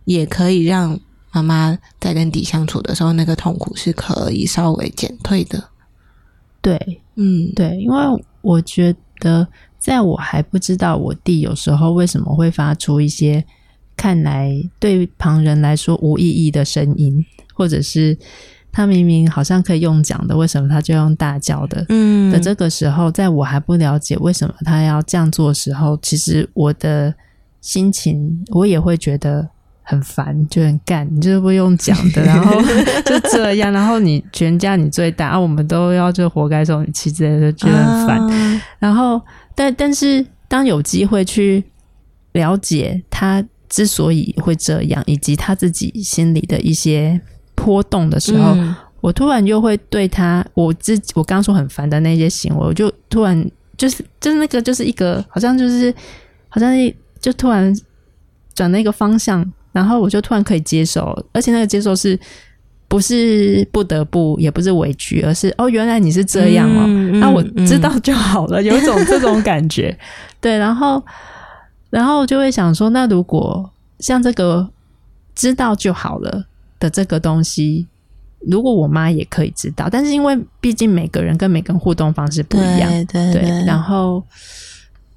[0.04, 0.98] 也可以让
[1.30, 5.62] 妈妈在跟弟相处的时候，那个痛苦是可以稍微减退的。
[6.62, 9.46] 对，嗯，对，因为我觉得，
[9.78, 13.44] 在我还不知道我弟有时候为什么会发出一些
[13.96, 17.24] 看来对旁人来说无意义的声音，
[17.54, 18.18] 或者是
[18.72, 21.84] 他明明好像可以用讲的，为什么他就用大叫的？
[21.90, 27.14] 嗯，的这个时候，在我还不了解为什么他要这样做的时候，其实我的。
[27.60, 29.48] 心情我也会觉得
[29.82, 32.60] 很烦，就很干，你就是不用讲的， 然后
[33.04, 38.60] 就这样，然后你全家你最大，啊，我们都要就活该受你气之类的，就很烦。
[38.78, 39.20] 然后，
[39.54, 41.64] 但但是当有机会去
[42.32, 47.18] 了解他之所以会这样，以及他自己心里的一些
[47.54, 48.54] 波动的时候，
[49.00, 55.92] 我突然又会对他，我自己我刚刚说很烦的那些行为，我就突然就是就是那个就是一个好像就是
[56.50, 56.94] 好像是。
[57.20, 57.74] 就突然
[58.54, 62.18] 转了一个方向，然后我就突然可以接受，而且那个接受是
[62.88, 66.86] 不是不得不，也不是委屈，而是哦，原来你是这样哦，
[67.20, 69.96] 那我知道就好了，有一种这种感觉。
[70.40, 71.04] 对，然后
[71.90, 74.68] 然后就会想说，那如果像这个
[75.34, 76.44] 知道就好了
[76.80, 77.86] 的这个东西，
[78.40, 84.24] 如果我妈也可以知道，但是因为毕竟每个人跟每个人互动方式不一样，对对，然后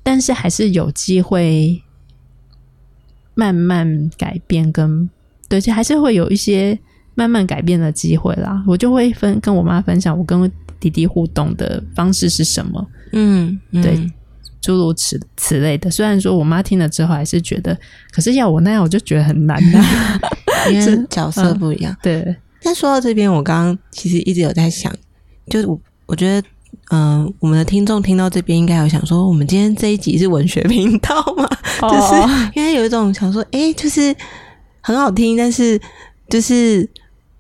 [0.04, 1.82] 但是还是有机会。
[3.42, 5.10] 慢慢改变，跟
[5.50, 6.78] 对，就还是会有一些
[7.16, 8.64] 慢慢改变的机会啦。
[8.68, 12.88] 我就会分跟我妈分享，我跟弟弟互动的方式是什么。
[13.14, 14.00] 嗯，对，
[14.62, 15.90] 诸如此此类的。
[15.90, 17.76] 虽然说我妈听了之后还是觉得，
[18.12, 19.84] 可是要我那样，我就觉得很难 呐，
[20.72, 21.98] 因为角色不一样。
[22.04, 22.36] 对。
[22.62, 24.96] 但说到这边，我刚刚其实一直有在想，
[25.48, 26.48] 就是我我觉得。
[26.92, 31.48] 嗯，我们的听众听到这边应该有想说，我们今天这一集是文学频道吗？
[31.82, 34.16] 就是因为有一种想说，哎，就是
[34.82, 35.80] 很好听，但是
[36.30, 36.88] 就是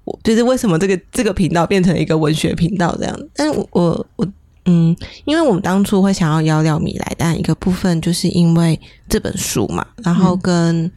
[0.05, 3.19] 我就是为什么这个这个频道变成一个文学频道这样？
[3.35, 4.27] 但是我我
[4.65, 10.91] 嗯，因为我们当初会想要邀廖米来，但一个部分就是因为这本书嘛，然后跟。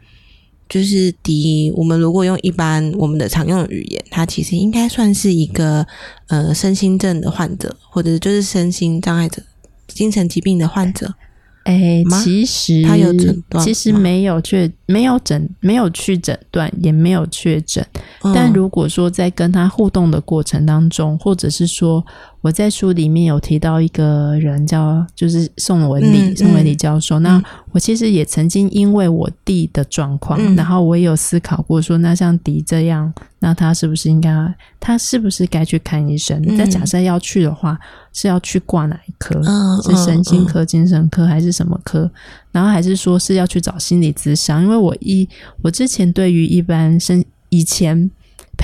[0.75, 5.87] 就是第一，我们如果用一般我们的常用的语言，他其实应该算是一个
[6.27, 9.41] 呃身心症的患者，或者就是身心障碍者、
[9.87, 11.15] 精神疾病的患者。
[11.63, 17.87] 哎，其实他有诊断，其实没有确没有诊没有去诊断，也没有确诊。
[18.35, 22.05] 但如果说在跟他互动的过程当中，或者是说
[22.45, 27.19] 我在书里面有提到一个人叫就是宋文礼，宋文礼教授。
[27.21, 34.31] 那我其实也曾经因为我弟的状况，然后我也有思考过说，那像迪这样，那他是不是应该，
[34.79, 36.39] 他是不是该去看医生？
[36.55, 37.81] 那假设要去的话，
[38.13, 39.43] 是要去挂哪一科？
[39.83, 42.11] 是神经科、精神科还是什么科？
[42.53, 44.63] 然后还是说是要去找心理咨商？
[44.63, 45.27] 因为我一
[45.63, 48.11] 我之前对于一般生以前。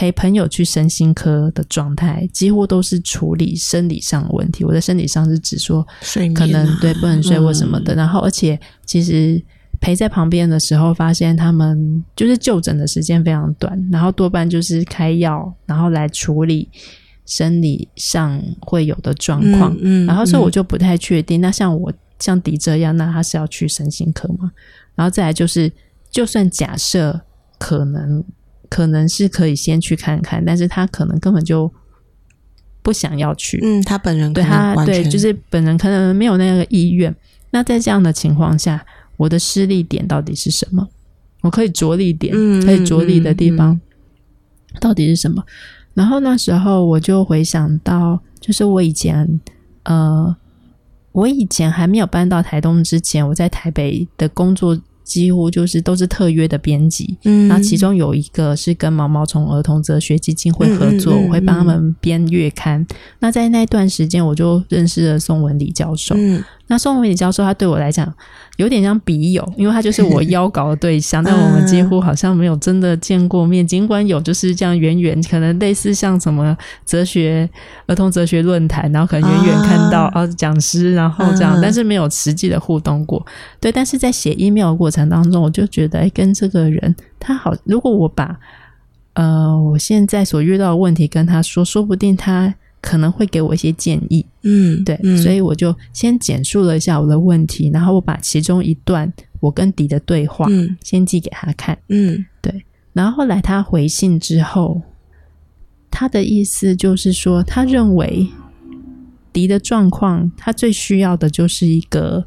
[0.00, 4.64] 陪朋友去身心科的状态，几乎都是处理生理上的问题。
[4.64, 5.86] 我的生理上是指说，
[6.34, 7.94] 可能对不能睡或什么的。
[7.94, 9.38] 然后，而且其实
[9.78, 16.66] 陪在旁边的时候，发现他们就是就诊的时间非常短，然后多半就是开药，然后来处理
[17.26, 19.76] 生理上会有的状况。
[19.82, 21.42] 嗯，然后所以我就不太确定。
[21.42, 24.50] 那像我像迪这样，那他是要去身心科吗？
[24.94, 25.70] 然后再来就是，
[26.10, 27.20] 就算假设
[27.58, 28.24] 可能。
[28.70, 31.70] 可能是可以先去看看，但是他可能根本就
[32.82, 33.58] 不想要去。
[33.62, 37.14] 嗯，他本人对他对，就是本人可能没有那个意愿。
[37.50, 40.88] 那在这样的情况下，我的失力点到底是什么？
[41.42, 43.78] 我可以着力点，可以着力的地方
[44.78, 45.44] 到底是什么？
[45.92, 49.40] 然后那时候我就回想到，就是我以前
[49.82, 50.36] 呃，
[51.10, 54.80] 我以前还没有搬到台东之前，我在台北的工作。
[55.10, 62.86] 几乎就是都是特约的编辑，嗯，然后其中有一个是跟毛毛虫儿童哲学基金会合作，我会帮他们编月刊。
[63.18, 66.14] 那在那段时间，我就认识了宋文礼教授。
[66.70, 68.12] 嗯，那宋文礼教授他对我来讲。
[68.56, 73.66] 有点像笔友，因为他就是我 邀稿的对象，但我们几乎好像没有真的见过面。
[73.66, 76.54] 尽管有就是这样远远，可能类似像什么
[76.84, 77.48] 哲学
[77.86, 83.24] 儿童哲学论坛，然后可能远远看到啊讲师，然后这样，但是没有实际的互动过。
[83.58, 88.36] 对，但是在写 email 的过程当中，我就觉得，哎，跟这个人他好，如果我把
[89.14, 92.54] 呃我现在所遇到的问题跟他说，说不定他。
[92.80, 100.46] 可能会给我一些建议，嗯，对，所以我就先简述了一下我的问题，然后我把其中一段我跟迪的对话
[100.82, 104.80] 先寄给他看，嗯，对，然后后来他回信之后，
[105.90, 108.26] 他的意思就是说，他认为
[109.32, 112.24] 迪的状况，他最需要的就是一个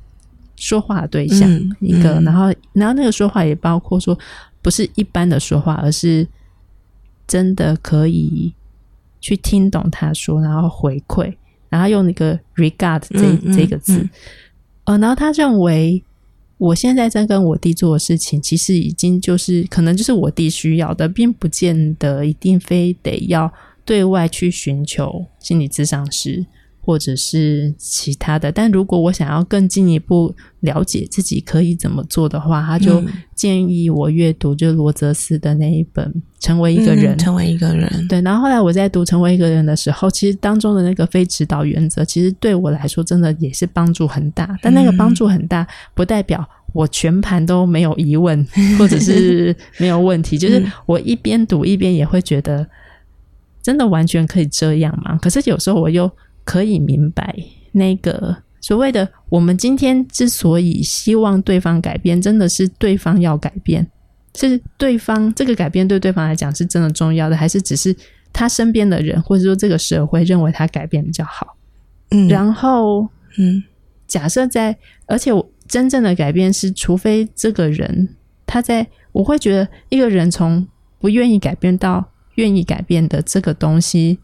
[0.56, 4.18] 说话的对象，一个，然后，然后那个说话也包括说，
[4.62, 6.28] 不是一般的说话，而是
[7.26, 8.54] 真的可以。
[9.24, 11.34] 去听懂他说，然后回馈，
[11.70, 14.06] 然后用那个 regard 这这个字，
[14.84, 16.04] 呃，然后他认为
[16.58, 23.50] 我现在在跟我弟做的事情，其实已经就是可能就是我弟需要的，并不见得一定非得要
[23.86, 26.46] 对外去寻求心理咨商师。
[26.86, 33.02] 或者是其他的，但如果我想要更进一步了解自己可以怎么做的话，他就
[33.34, 36.06] 建议我阅读就罗泽斯的那一本
[36.42, 37.16] 《成为一个人》。
[37.18, 38.20] 成为一个人，对。
[38.20, 44.54] 然后后来我在读《成为一个人》的时候，其实当中的那个非指导原则，其实对我来说真的也是帮助很大。
[44.62, 48.46] 但那个帮助很大，不代表我全盘都没有疑问，
[48.78, 50.38] 或者是 没有问题。
[50.38, 52.68] 就是我一边读一边也会觉得，
[53.62, 55.18] 真的完全可以这样吗？
[55.22, 56.12] 可是有时候我又。
[56.44, 57.36] 可以明白
[57.72, 63.86] 那个所谓的我们今天之所以希望对方改变，真的是对方要改变，
[64.36, 67.96] 是对方这个改变对对方来讲是真的重要的，还是只是
[68.32, 71.58] 他身边的人或者说这个社会认为他改变比较好？
[72.12, 73.64] 嗯，然后嗯，
[74.08, 74.78] 假设在，
[75.08, 80.68] 而且我真正的改变是，除非这个人他在，我会觉得一个人从
[81.00, 84.20] 不愿意改变到愿意改变的这个东西，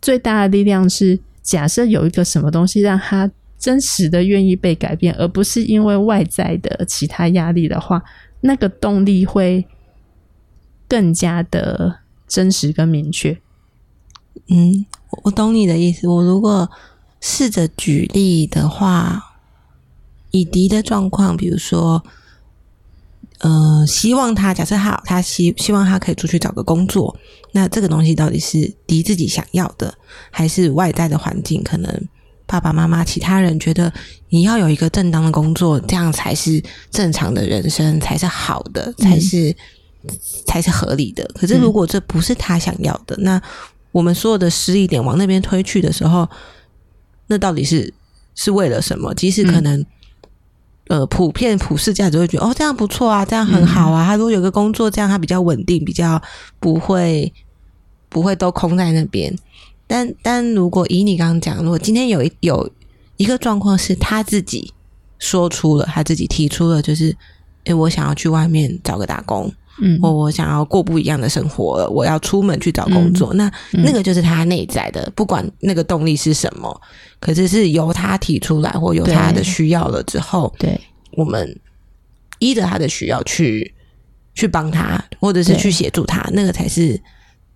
[0.00, 1.20] 最大的力量是。
[1.46, 8.02] 假设有一个什么东西让他真实的愿意被改变，而不是因为外在的其他压力的话，
[8.40, 9.64] 那个动力会
[10.88, 13.38] 更加的真实跟明确。
[14.48, 14.84] 嗯，
[15.22, 16.08] 我懂你的意思。
[16.08, 16.68] 我如果
[17.20, 19.36] 试着举例的话，
[20.32, 22.04] 以迪的状况，比如说。
[23.40, 27.14] 呃，希望他假设他他希希望他可以出去找个工作，
[27.52, 29.92] 那这个东西到底是离自己想要的，
[30.30, 31.62] 还是外在的环境？
[31.62, 32.08] 可能
[32.46, 33.92] 爸爸妈妈、其他人觉得
[34.30, 39.54] 你要有一个正当的工作，这样才是正常的人生，才是好的，才是
[40.46, 41.22] 才是合理的。
[41.34, 43.40] 可是如果这不是他想要的，那
[43.92, 46.26] 我们所有的失意点往那边推去的时候，
[47.26, 47.92] 那到底是
[48.34, 49.12] 是为了什么？
[49.12, 49.84] 即使可能。
[50.88, 54.06] 呃，普遍普世价值会觉得哦，这样不错啊，这样很好啊。
[54.06, 56.20] 他如果有个工作，这样他比较稳定，比较
[56.60, 57.32] 不会
[58.08, 59.36] 不会都空在那边。
[59.88, 62.70] 但但如果以你刚刚讲，如果今天有一有
[63.16, 64.72] 一个状况是他自己
[65.18, 67.16] 说出了，他自己提出了，就是
[67.64, 73.34] 哎，我想要去外面找个打工，嗯，或我想要过不一样的生活了，我要出门去找工作。
[73.34, 76.80] 那那个就是他内在的，不管那个动力是什么，
[77.20, 80.80] 可是是由他提出来，或有他的需要了之后，对，
[81.12, 81.58] 我们
[82.38, 83.74] 依着他的需要去
[84.34, 87.00] 去帮他，或者是去协助他，那个才是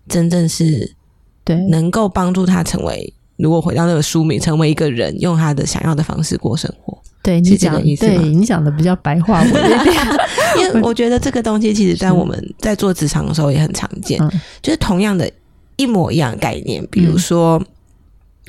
[0.07, 0.95] 真正是
[1.43, 1.55] 对。
[1.69, 3.13] 能够帮助他成为。
[3.37, 9.95] 如果回到那个书名，成为一个人，用他的想要的方式过生活，对你讲，对你讲的比较白话文一点。
[10.57, 14.19] 因为我觉得这个东西，其实在我们在做职场的时候也很常见，
[14.61, 15.29] 就是同样的
[15.75, 16.85] 一模一样的概念。
[16.91, 17.61] 比如说，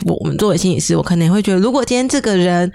[0.04, 2.72] 我我们作为心理师，我可能会觉得，如果今天这个人，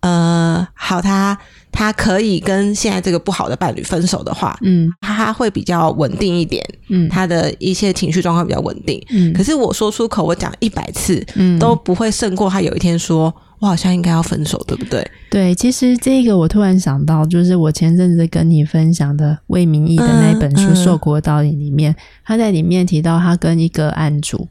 [0.00, 1.38] 呃，好，他。
[1.70, 9.32] 他可以跟现在这个不好的伴侣分手的话，嗯，他会比较稳定一点，嗯，他的一些情绪状况比较稳定，嗯。
[9.34, 15.10] 可是我说出口，我讲一百次，嗯，都不会胜过他有一天说，我好像应该要分手，对不对？
[15.30, 21.94] 对，其实这个我突然想到，就是我前阵子跟你分享的魏明义的那本书《受苦的道理》里面，
[22.24, 24.46] 他在里面提到他跟一个案主，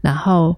[0.00, 0.54] 然后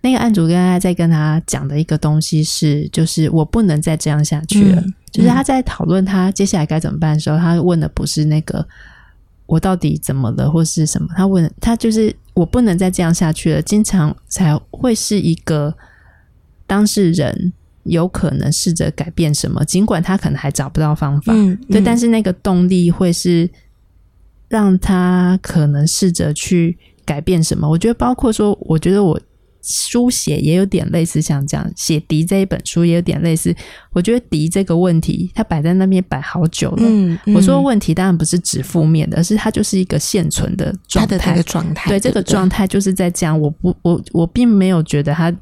[0.00, 4.82] 那个案主跟他在跟他讲的一个东西是，就是我不能再这样下去了。
[5.12, 8.66] 就是他在讨论他接下来该怎么办的时候，他问的不是那个
[9.46, 15.72] 我到底怎么了或是什么，他问他就是我不能再这样下去了，经常才会是一个
[16.66, 17.52] 当事人
[17.84, 21.32] 有可能试着改变什么，尽管他可能还找不到方法，
[21.70, 23.48] 对，但是那个动力会是
[24.48, 27.68] 让他可能试着去改变什么。
[27.68, 29.20] 我觉得包括说，我觉得我。
[29.66, 33.56] 书写也有点类似，像这样写“敌”这一本书也有点类似。
[33.92, 36.82] 我觉得“敌”这个问题，它摆在那边摆好久了。
[36.84, 41.42] 嗯，我说问题当然不是指负面的，而是它就是一个现存的状态。
[41.44, 45.34] 状态对这个状态就是在讲，我不，我我并没有觉得它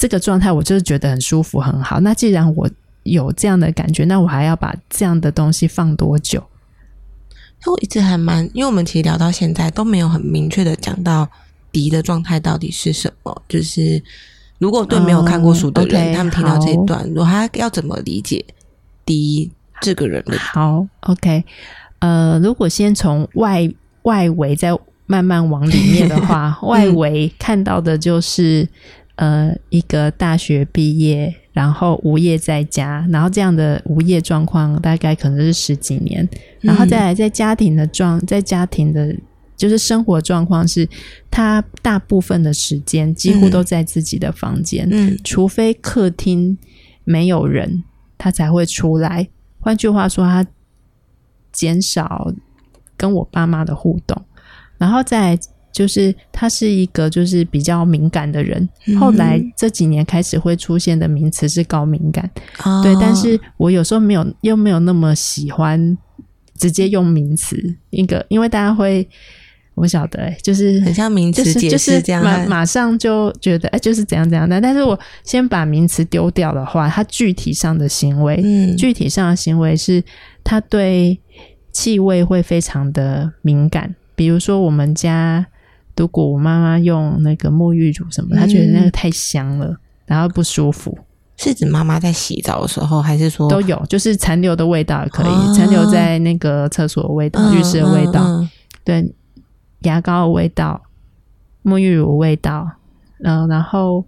[0.00, 2.00] 这个状态，我就是觉得很舒服很好。
[2.00, 2.66] 那既然我
[3.02, 6.42] 有这样的感觉，那我还要把这样的东西放多久？
[7.66, 11.28] 我一直还蛮，因为我们其实聊到现在都没有很明确的讲到。
[11.72, 13.42] 敌的状态到底是什么？
[13.48, 14.02] 就是
[14.58, 18.44] 如果对没有看过书的人，他们听到这一段，我还要怎么理解
[19.04, 19.48] 敌
[19.80, 20.20] 这个人？
[20.36, 21.44] 好，OK，
[22.00, 23.70] 呃，如果先从外
[24.02, 24.76] 外围再
[25.06, 28.68] 慢慢往里面的话， 外围看到的就是
[29.20, 36.28] 呃一个大学毕业，然后无业在家，然后这样的无业状况大概可能是十几年，
[36.60, 39.14] 然后再来在家庭的状，在家庭的。
[39.60, 40.88] 就是生活状况是，
[41.30, 46.56] 他大部分的时间几乎都在自己的房间，嗯，除非客厅
[47.04, 47.84] 没有人，
[48.16, 49.28] 他才会出来。
[49.58, 50.46] 换句话说，他
[51.52, 52.32] 减少
[52.96, 54.16] 跟我爸妈的互动。
[54.78, 55.38] 然后再
[55.72, 58.68] 就是，他是一个就是比较敏感的人。
[58.98, 62.30] 后来这几年开始会出现的名词是高敏感，
[62.82, 62.94] 对。
[63.00, 65.96] 但是我有时候没有，又没有那么喜欢
[66.58, 69.08] 直接用名词，一个因为大家会。
[69.76, 74.60] 我晓得，就是很像名词解释这样，马马上就觉得哎，就是怎样怎样的。
[74.60, 80.02] 但是我先把名词丢掉的话，他具体上的行为，嗯，具体上的行为是
[80.44, 81.18] 他对
[81.72, 83.94] 气味会非常的敏感。
[84.14, 85.46] 比如说，我们家
[86.00, 89.76] 如果我妈妈用那个沐浴乳什么，她觉得那个太香了，
[90.06, 90.98] 然后不舒服。
[91.36, 93.80] 是指妈妈在洗澡的时候，还是说都有？
[93.86, 98.46] 就是残留的味道也可以，残留在那个厕所的味道、浴室的味道，
[98.82, 99.14] 对。
[99.84, 100.82] 牙膏的味道，
[101.64, 102.70] 沐浴乳味道，
[103.24, 104.04] 嗯，然后，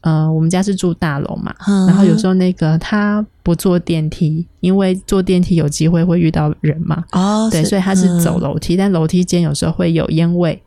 [0.00, 1.54] 呃，我们家是住大楼嘛，
[1.86, 10.60] 然后有时候那个他不坐电梯，因为坐电梯有机会会遇到人嘛，哦，对，所以他是走楼梯，但楼梯间有时候会有烟味，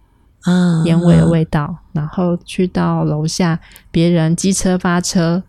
[0.43, 3.59] 啊，烟味的味道，然后去到楼下，
[3.91, 5.43] 别人机车发车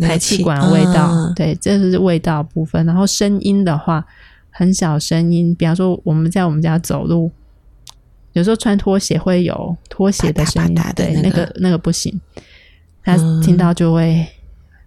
[0.00, 4.04] 排气管味道，对，这是味道部分，然后声音的话，
[4.50, 7.30] 很小声音，比方说我们在我们家走路。
[8.34, 11.44] 有时候穿拖鞋会有拖鞋的声音，对，那个。
[11.56, 12.18] 那个不行，
[13.04, 14.26] 他听到就会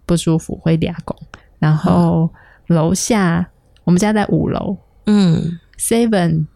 [0.04, 1.16] 不舒服，会俩拱。
[1.60, 2.28] 然后
[2.68, 3.48] 楼下，
[3.84, 4.76] 我们家在五楼，
[5.06, 6.48] 嗯，seven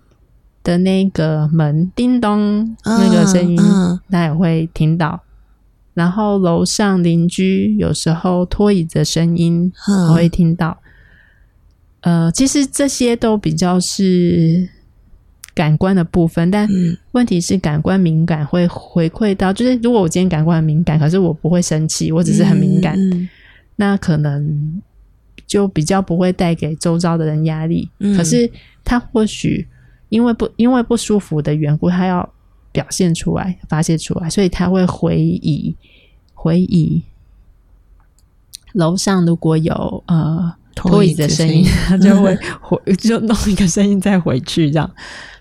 [0.64, 3.58] 的那个门叮咚那个声音，
[4.10, 5.22] 他也会听到。
[5.94, 9.72] 然后楼上邻居有时候拖椅的声音，
[10.10, 10.78] 我会听到。
[12.02, 14.70] 呃，其实这些都比较是。
[15.56, 16.70] 感官的部分，但
[17.12, 22.98] 问题是感官敏感会回馈到，就是如果我今天感官很敏感，可是我不会生气，我只是很敏感，
[23.76, 24.82] 那可能
[25.46, 27.90] 就比较不会带给周遭的人压力。
[28.16, 28.50] 可是
[28.86, 29.68] 他或许
[30.10, 32.28] 因为不因为不舒服的缘故，他要
[32.72, 35.76] 表现出来、发泄出来，所以他会回忆
[36.34, 37.04] 回忆
[38.74, 40.54] 楼上如果有呃。
[40.76, 44.90] 拖椅子的声音，他 就会回就弄一个声音再回去这样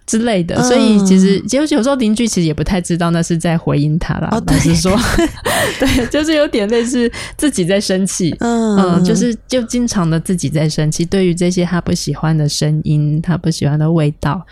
[0.09, 0.61] 之类的。
[0.65, 4.29] 所以其实就有时候邻居其实也不太知道那是在回应他啦。
[4.31, 4.99] 老实说，
[5.79, 11.05] 对，就是有点类似自己在生气，嗯，就是就经常的自己在生气。
[11.05, 14.45] 对于这些他不喜欢的声音，他不喜欢的味道，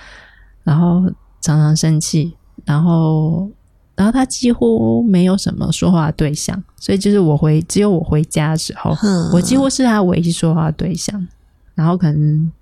[0.62, 1.02] 然后
[1.40, 3.50] 常常生气，然后。
[3.96, 8.94] 然后他几乎没有什么说话对象，所以就是我回只有我回家的时候，
[9.32, 11.26] 我几乎是他唯一说话对象。
[11.74, 12.52] 然后可能，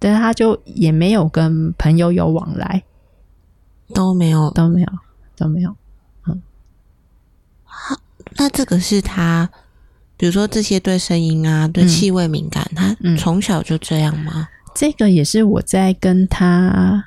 [0.00, 2.82] 但是他就也没有跟朋友有往来，
[3.94, 4.88] 都没有，都没有，
[5.36, 5.76] 都没有。
[6.26, 6.42] 嗯，
[8.36, 9.48] 那这个是他，
[10.16, 14.48] 比如说这些对声音啊、对气味敏感，他从小就这样吗？
[14.74, 17.04] 这个也是我在跟他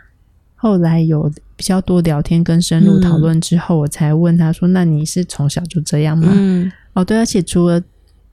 [0.55, 1.29] 后来有。
[1.55, 6.33] 比较多聊天跟深入讨论之后，我才问他说：“那你是从小就这样吗？”
[6.93, 7.81] 哦，对，而且除了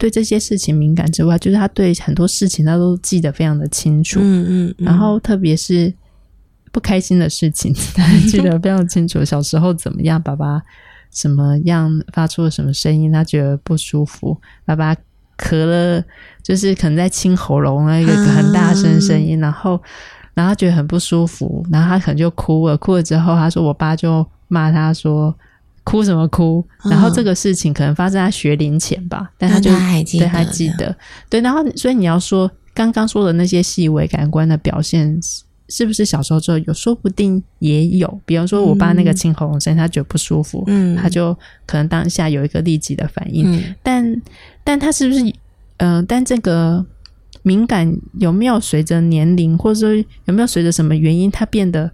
[0.01, 4.19] 对这些事情敏感之外，就是他对很多事情他都记得非常的清楚。
[4.21, 5.93] 嗯嗯，然后特别是
[6.73, 9.23] 不开心的事情， 他记得非常清楚。
[9.23, 10.63] 小时候怎么样，爸爸
[11.13, 14.35] 什么样发出了什么声音，他觉得不舒服。
[14.65, 14.97] 爸爸
[15.37, 16.03] 咳了，
[16.43, 19.79] 就是可能在清喉咙啊，一个很大声声音，然后。
[20.33, 22.77] 然后他觉得很不舒服，然后他可能就哭了。
[22.79, 25.37] 哭了之后，他说：“我爸就骂他说，
[25.91, 30.95] 哭什么哭？”然后这个事情可能发生在学龄前吧，但他就还记得，还记得。
[31.29, 35.19] 对，然后所以你要说刚刚说的那些细微感官的表现，
[35.69, 36.73] 是不是小时候就有？
[36.73, 38.21] 说不定也有。
[38.25, 41.37] 比方说，我爸那个青喉咙声，他觉得不舒服，嗯，他就
[41.67, 43.63] 可能当下有一个立即的反应。
[43.83, 44.23] 但
[44.63, 45.35] 但他是不是？
[45.79, 46.85] 嗯，但这个。
[47.43, 49.95] 敏感有没有随着年龄，或者说
[50.27, 51.91] 有没有随着什么原因，它变得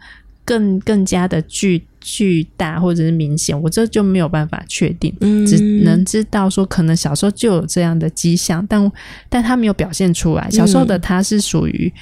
[0.46, 3.60] 更更加的巨巨大，或者是明显？
[3.60, 5.12] 我这就没有办法确定，
[5.44, 8.90] 只能知道说可能小时候就有这样的迹象，但
[9.28, 10.48] 但他没有表现出来。
[10.48, 11.92] 小时候的他是属于，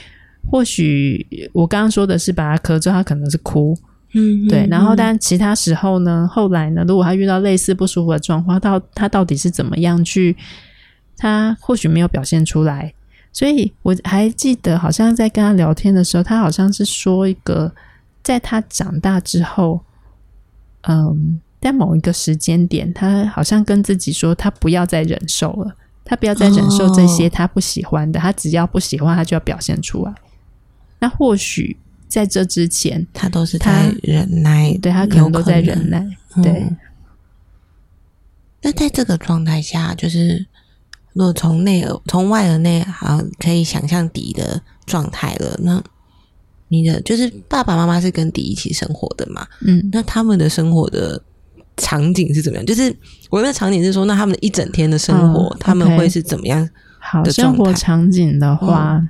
[0.50, 3.74] 或许我刚刚说的是把他咳嗽，他可能是哭，
[4.12, 4.66] 嗯，对。
[4.70, 10.36] 然后但其他时候呢，后来呢，如果他遇到类似不舒服的状况，到他到底是怎么样去，
[11.16, 12.92] 他或许没有表现出来。
[13.32, 17.72] 所以我还记得，好像在跟他聊天的时候，他好像是说一个，
[18.24, 19.82] 在他长大之后，
[20.88, 30.12] 嗯，在某一个时间点，他好像跟自己说，他不要再忍受了，他不要再忍受这些他不喜欢的，他只要不喜欢，他就要表现出来。
[30.98, 31.76] 那或许
[32.08, 36.04] 在这之前，他都是在忍耐，对他可能都在忍耐。
[36.42, 36.72] 对。
[38.62, 40.46] 那在这个状态下，就是。
[41.16, 45.56] 如果从内而从外而内，好像可以想象底的状态了。
[45.62, 45.80] 那
[46.82, 49.46] 你的就是爸爸妈妈是跟弟一起生活的嘛？
[49.60, 51.20] 嗯，那他们的生活的
[51.76, 52.66] 场景是怎么样？
[52.66, 52.94] 就是
[53.30, 56.68] 我的场景是说，那他们一整天的生活，他们会是怎么样？
[56.98, 59.02] 好，生活场景的话，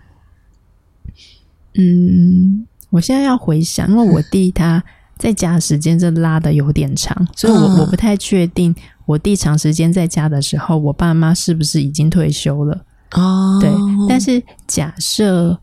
[1.75, 4.83] 嗯，我现在要回想，因为我弟他
[5.17, 8.75] 在家时间这拉的有点长，所以我我不太确定。
[9.07, 12.85] 我弟长时间在家的时候，我爸妈是不是已经退休了？
[13.12, 13.71] 哦，对。
[14.09, 15.61] 但是假设，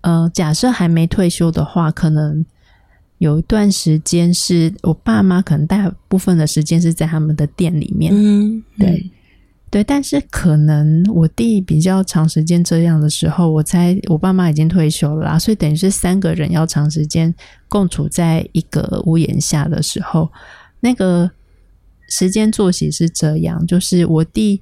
[0.00, 2.44] 呃，假设还没退休的话，可能
[3.18, 8.12] 有一段时间是我爸妈可能大部分的时间是在他们的店里面。
[8.14, 9.10] 嗯，对，
[9.70, 9.84] 对。
[9.84, 17.34] 但是可能我弟比较长时间这样的时候，我猜我爸妈已经退休了啦，所以等于是三个人要长时间
[17.68, 20.30] 共处在一个屋檐下的时候，
[20.80, 21.30] 那个。
[22.12, 24.60] 时间作息是这样，就是我弟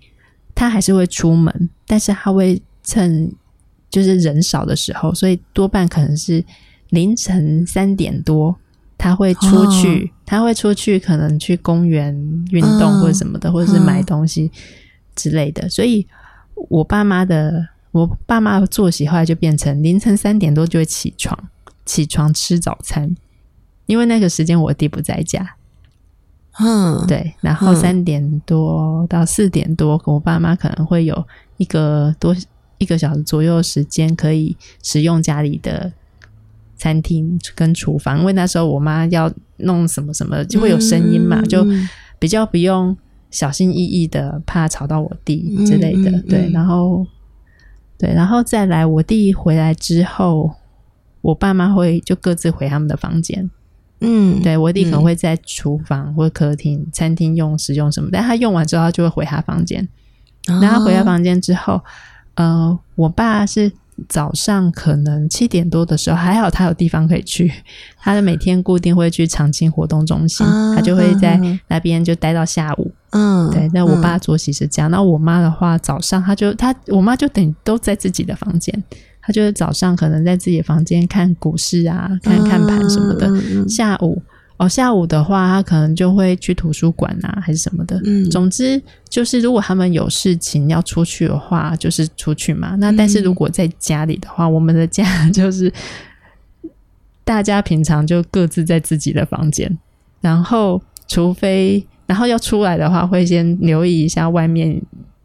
[0.55, 3.33] 他还是会出门，但是他会趁
[3.91, 6.45] 就是人少的时候，所以多半可能是
[6.91, 8.57] 凌晨三点多
[8.97, 12.15] 他会出去，他会出去可能去公园
[12.51, 14.51] 运动或者什么的，或者是买东西
[15.15, 15.69] 之类的。
[15.69, 16.07] 所以
[16.69, 21.39] 我爸妈的我爸妈的作息后来就变成凌晨三点多就会起床，
[21.87, 23.15] 起床吃早餐，
[23.87, 25.55] 因为那个时间我弟不在家。
[26.61, 31.25] 嗯，对，然后三点多到四点多，我爸妈可能会有
[31.57, 32.35] 一个多
[32.79, 35.93] 一个小时左右时间可以使用家里的
[36.77, 41.67] 餐厅跟厨房，因为那时候我妈要弄什么什么就会有声音嘛，就
[42.19, 42.97] 比较不用
[43.31, 46.23] 小心翼翼的怕吵到我弟之类的。
[46.23, 47.07] 对，然后
[47.99, 50.53] 对，然后再来我弟回来之后，
[51.21, 53.51] 我爸妈会就各自回他们的房间。
[54.01, 59.89] 嗯，对我弟可能会在厨房或客厅、餐厅用使用什么，但他用完之后，他就会回他房间。
[60.63, 61.83] 然后回他房间之后，
[62.39, 63.73] 呃，我爸是
[64.09, 67.53] 早上可能七点多的时候，还好他有地方可以去。
[67.99, 73.69] 他的每天固定会去长青活动中心，他就会在那边就待到下午，嗯，对。
[73.75, 78.85] 那我爸作息是这样，那我妈的话，早上她就她我妈就等于都在自己的房间，
[79.21, 83.29] 她就是早上可能在自己的房间看股市啊，看看盘什么的。
[83.69, 84.23] 下午
[84.59, 88.01] 哦，下午的话，他可能就会去图书馆啊，还是什么的。
[88.05, 92.77] 嗯，总之就是如果他们有事情要出去的话，就是出去嘛。
[92.77, 95.73] 那但是如果在家里的话，我们的家就是
[97.25, 99.79] 大家平常就各自在自己的房间，
[100.21, 101.87] 然后除非。
[102.09, 104.81] 然后要出来的话，会先留意一下外面，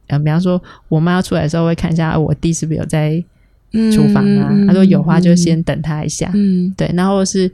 [0.07, 3.23] 呃，比方说我妈要出来的时候，会看一下我弟是不是有在
[3.95, 4.51] 厨房啊。
[4.67, 6.29] 他说有话，就先等他一下。
[6.34, 6.91] 嗯，对。
[6.93, 7.49] 然后是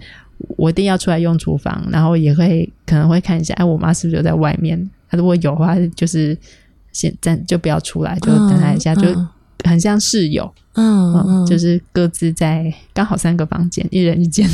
[0.57, 4.89] 我一定要出来用厨房，然后也会可能会看一下，哎，我妈是不是就在外面？
[5.09, 6.37] 她如果有话，就是
[6.91, 9.07] 先暂就不要出来，就等她一下，就
[9.63, 10.51] 很像室友。
[10.73, 14.47] 嗯嗯，就是各自在刚好三个房间，一人一间。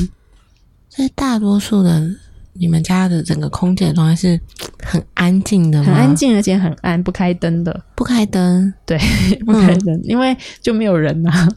[0.90, 2.16] 所以大多数的。
[2.58, 4.40] 你们家的整个空间的状态是
[4.82, 8.98] 很安静的，很安静，而且很暗，不开灯的，不开灯，对，
[9.46, 11.50] 不开灯，因为就没有人呐。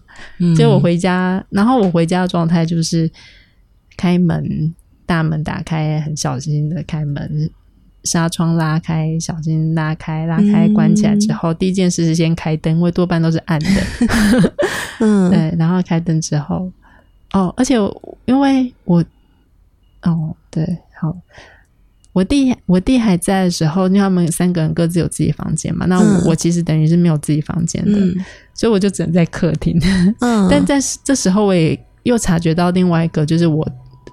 [0.57, 3.09] 就我回家，然后我回家的状态就是
[3.99, 4.74] 开门，
[5.05, 7.51] 大门打开，很小心的开门，
[8.05, 13.66] 纱窗拉开，小心拉开，拉开，关起来之后，第一件事是先开灯，因为多半都是暗的。
[15.01, 16.72] 嗯， 对，然后开灯之后，
[17.32, 17.74] 哦，而且
[18.24, 19.05] 因为我，
[20.03, 20.64] 哦，对。
[21.01, 21.16] 好，
[22.12, 28.01] 我弟我弟还在的时候，因为他们三个人各自有自己房间嘛，那我我其实等于是没有自己房间的，
[28.53, 29.80] 所以我就只能在客厅。
[30.18, 33.64] 嗯，但在这时候，我也又察觉到另外一个，就是我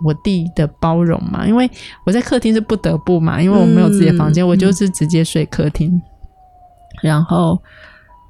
[0.04, 1.70] 我弟的包容嘛，因为
[2.06, 6.02] 我在客厅是不得不嘛，因为我没有自己的房间，我就是直接睡客厅。
[7.02, 7.62] 然后，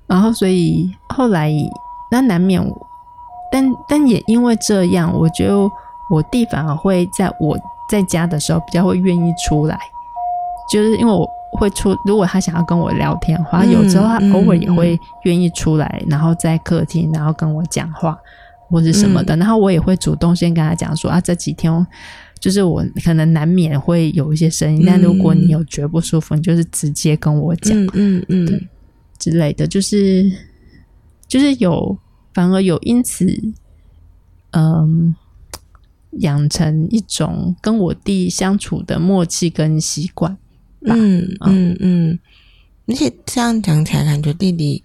[0.07, 1.51] 然后，所以后来
[2.11, 2.61] 那难免，
[3.51, 5.55] 但但也因为这样，我觉得
[6.09, 7.57] 我弟反而会在我。
[7.87, 9.79] 在家的时候比较会愿意出来，
[10.71, 18.17] 就是因为我会出，如果他想要跟我聊天的话，有时候他偶尔也会愿意出来，然后在客厅，然后跟我讲话
[18.67, 21.71] 或者什么的，然后我也会主动先跟他讲说啊，这几天
[22.39, 28.67] 就是我可能难免会有一些声音，但如果你有觉不舒服，你就是直接跟我讲，嗯嗯
[29.17, 30.31] 之类的，就是
[31.27, 31.97] 就是有
[32.33, 33.25] 反而有因此，
[34.51, 35.15] 嗯。
[36.19, 40.37] 养成一种跟我弟相处的默契跟习惯，
[40.85, 41.27] 嗯。
[41.41, 42.17] 嗯嗯，
[42.87, 44.81] 而且这样讲起来，感觉弟弟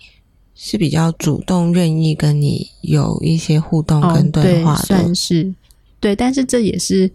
[0.63, 5.55] 是比较主动，愿意跟你有一些互动跟对话，算是
[5.99, 6.15] 对。
[6.15, 7.11] 但是这也是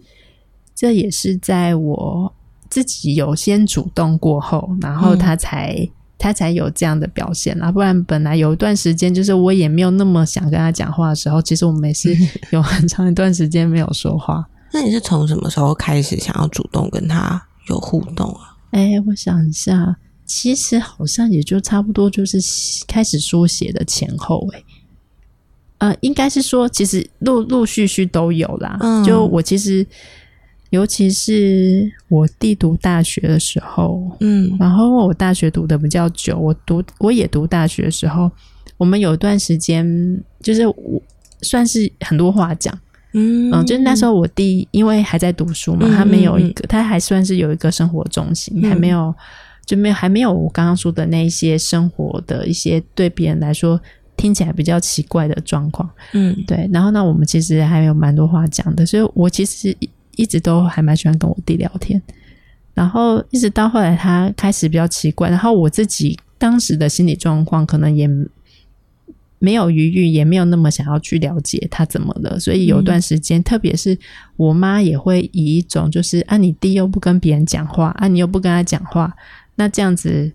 [0.74, 2.34] 这也是在我
[2.68, 5.88] 自己有先主动过后，然后他才。
[6.18, 12.16] 他才有这样的表现啦，不然本来有一段时间，就是我也没有那么想跟他讲话的时候，其实我们也是
[12.52, 14.42] 有很长一段时间没有说话。
[14.72, 18.56] 那你是从什么时候开始想要主动跟他有互动啊？
[18.70, 19.94] 哎，我想一下，
[20.26, 22.38] 其实好像也就差不多就是
[22.86, 24.62] 开始书写的前后，哎，
[25.78, 28.78] 呃，应该是说，其实陆陆续续都有啦。
[29.06, 29.86] 就我其实。
[30.70, 38.28] 尤其是我弟读大学的时候，嗯，然后我大学读的比较久，我读我也读大学的时候，
[38.76, 39.86] 我们有一段时间
[40.42, 41.00] 就是我
[41.40, 42.76] 算是很多话讲，
[43.12, 49.14] 嗯，就是那时候我弟因为还在读书嘛，他没有一个，他还算是有一个生活中心，还没有
[49.66, 53.78] 就没有还没有我刚刚说的那一些生活的一些对别人来说
[54.16, 59.76] 听起来比较奇怪的状况，嗯，对，然后呢，我们其实还有蛮多话讲的，所以我其实。
[60.18, 62.00] 一直都还蛮喜欢跟我弟聊天，
[62.72, 68.08] 然后一直到后来他开始比较奇怪，然后我自己当时的心理状况可能也
[69.38, 73.98] 没有余裕，也没有那么想要去了解他怎么了，所以有段时间，特别是
[74.36, 79.14] 我妈也会以一种就是啊，你弟又不跟别人讲话，啊，你又不跟他讲话，
[79.56, 80.32] 那这样子，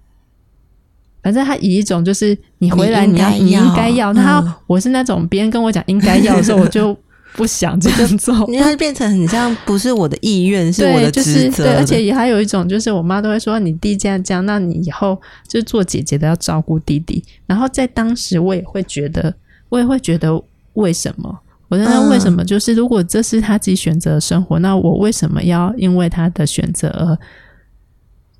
[1.23, 6.95] 反正他以一种就是你回来你要你应该要，他我是那种别人跟我讲应该要的时候，我就。
[7.33, 11.63] 不想这样做，因为它变成很像不是我的意愿，是我的职责。
[11.63, 15.17] 对，而且也还有一种，就是我妈都会说：“你弟这样这样，那你以后
[15.47, 19.33] 就是做姐姐的要照顾弟弟。”然后在当时，我也会觉得，
[19.69, 20.43] 我也会觉得，
[20.73, 21.39] 为什么？
[21.69, 22.43] 我觉得为什么？
[22.43, 27.17] 就是如果这是他自己选择的生活，那我为什么要因为他的选择而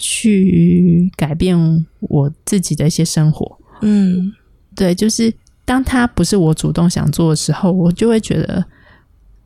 [0.02, 3.58] 去改变我自己的一些生活？
[3.82, 4.34] 嗯，
[4.76, 5.34] 对，就是
[5.64, 8.66] 当他不是我主动想做的时候，我就会觉得。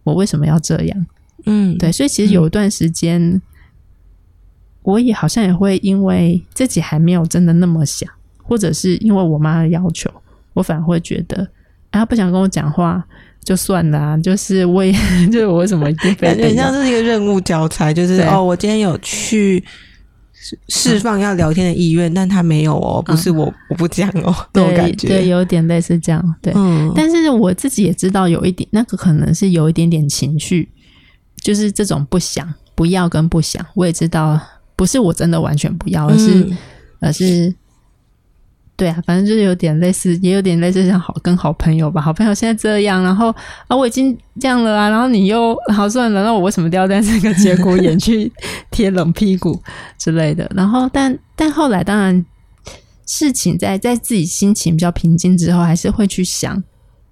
[0.05, 1.05] 我为什么要这样？
[1.47, 3.41] 嗯，对，所以其实有一段时间，
[4.83, 8.07] 我也好像也会因为自己还没有真的那么想，
[8.43, 10.07] 或者是因为我妈的要求，
[10.53, 11.47] 我反而会觉得，
[11.89, 13.03] 啊，不想跟我讲话
[13.43, 14.93] 就算了，就是我也
[15.33, 19.63] 就是我为什么一定非感觉像是一个任务交差，就是哦，我今天有去
[20.69, 30.69] 释放要聊天的意愿，但他没有哦，不是我我不讲哦，这种感觉，对，有点类似这样，对，嗯，但是我自己也知道有一点，那个可能是有一点点情绪，
[31.41, 34.39] 就是这种不想、不要跟不想，我也知道，
[34.75, 36.47] 不是我真的完全不要，而是
[36.99, 37.53] 而是。
[38.77, 42.01] 对啊，反正就是有点类似，也有点类似像好跟好朋友吧。
[42.01, 43.33] 好朋友现在这样，然后
[43.67, 48.29] 啊，我已经这样了啊，然后你又好算了，那我为什么要在这个节骨眼去
[48.71, 49.61] 贴冷屁股
[49.97, 50.51] 之类的？
[50.53, 52.25] 然后，但但后来，当然
[53.05, 56.61] 事情在在自己心情比较平静之后，还是会去想，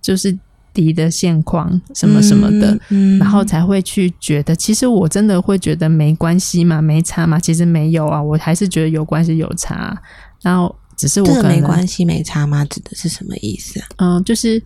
[0.02, 0.38] 就是
[0.74, 2.78] 敌的现况什么什么的，
[3.18, 9.98] 然后才会去觉得，其实我真的会觉得没关系嘛，没差嘛，其实没有啊，我还是觉得有关系有差，
[10.42, 10.76] 然后。
[11.04, 12.64] 只是我没关系没差吗？
[12.64, 13.88] 指的是什么意思啊？
[13.98, 14.64] 嗯，就是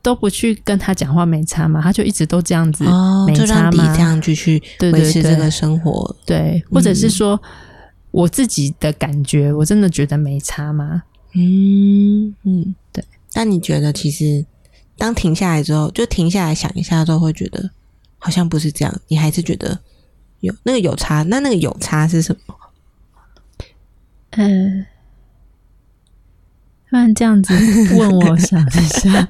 [0.00, 2.84] 都不去跟他讲话没差嘛，他就一直都这样子，
[3.26, 7.38] 没差吗，这样继续维持这个生活，对，或者是说
[8.12, 11.02] 我自己的感觉，我真的觉得没差吗？
[11.34, 13.04] 嗯嗯，对。
[13.34, 14.46] 但你觉得其实
[14.96, 17.70] 当停下来之后，就停下来想一下之后，会觉得
[18.16, 19.78] 好像不是这样，你还是觉得
[20.40, 21.22] 有那个有差？
[21.24, 22.54] 那那个有差是什么？
[24.30, 24.86] 嗯。
[26.94, 27.52] 不然这样子
[27.98, 29.28] 问我想一下，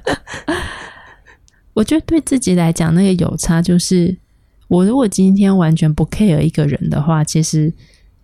[1.73, 4.15] 我觉得对自己来讲，那个有差就是，
[4.67, 7.73] 我如果今天完全不 care 一个人的话，其实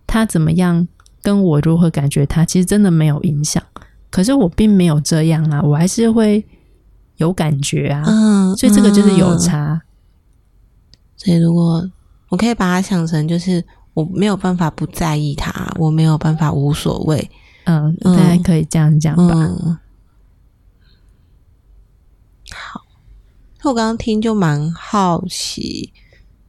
[0.05, 0.87] 他怎么样
[1.23, 3.63] 跟我如何感觉他，其实真的没有影响。
[4.11, 6.45] 可是我并没有这样啊，我还是会
[7.17, 9.81] 有感觉啊，嗯，所以这个就是有差。
[11.17, 11.89] 所以如果
[12.29, 13.65] 我可以把它想成，就是
[13.95, 17.31] 我没有办法不在意他，我没有办法无所谓。
[17.71, 19.79] 嗯，大概可以这样讲吧。
[22.51, 22.81] 好，
[23.63, 25.93] 我刚刚听就蛮好奇，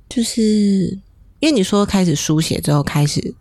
[0.09, 0.99] 就是
[1.41, 3.35] 因为你说开始书写之后开始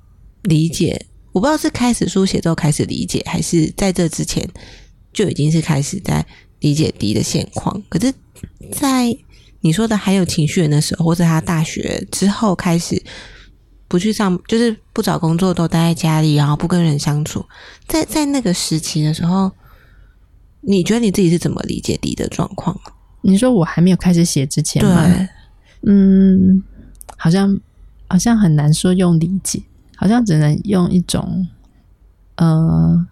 [0.43, 4.47] 理解，我不知道是开始书写之后开始理解，还是在这之前
[5.11, 6.25] 就已经是开始在
[6.59, 7.82] 理解 D 的现况。
[7.89, 8.13] 可是，
[8.71, 9.17] 在
[9.61, 13.03] 你说的还有情绪的时候，或者他大学之后开始。
[13.92, 17.46] 不去上，就是不找工作，都待在家里，然后不跟人相处。
[17.89, 19.52] 在在那个时期的时候，
[20.62, 22.80] 你觉得你自己是怎么理解你的状况？
[23.20, 25.06] 你说我还没有开始写之前吗？
[25.86, 26.64] 嗯，
[27.18, 27.60] 好像
[28.08, 29.62] 好像很难说用理解，
[29.98, 31.46] 好像只能用一种，
[32.38, 33.06] 呃，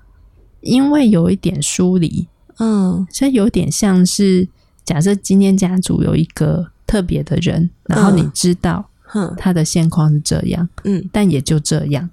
[0.62, 2.26] 因为有一点疏离，
[2.60, 4.48] 嗯，所以有点像是
[4.86, 8.89] 假设今天家族有一个特别的人，然后你知道。
[9.38, 12.10] 他的现况是这样，嗯，但也就这样，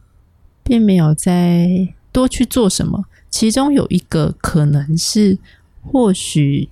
[0.62, 3.04] 并没有再多去做什么。
[3.28, 5.38] 其中有一个可能是，
[5.82, 6.70] 或许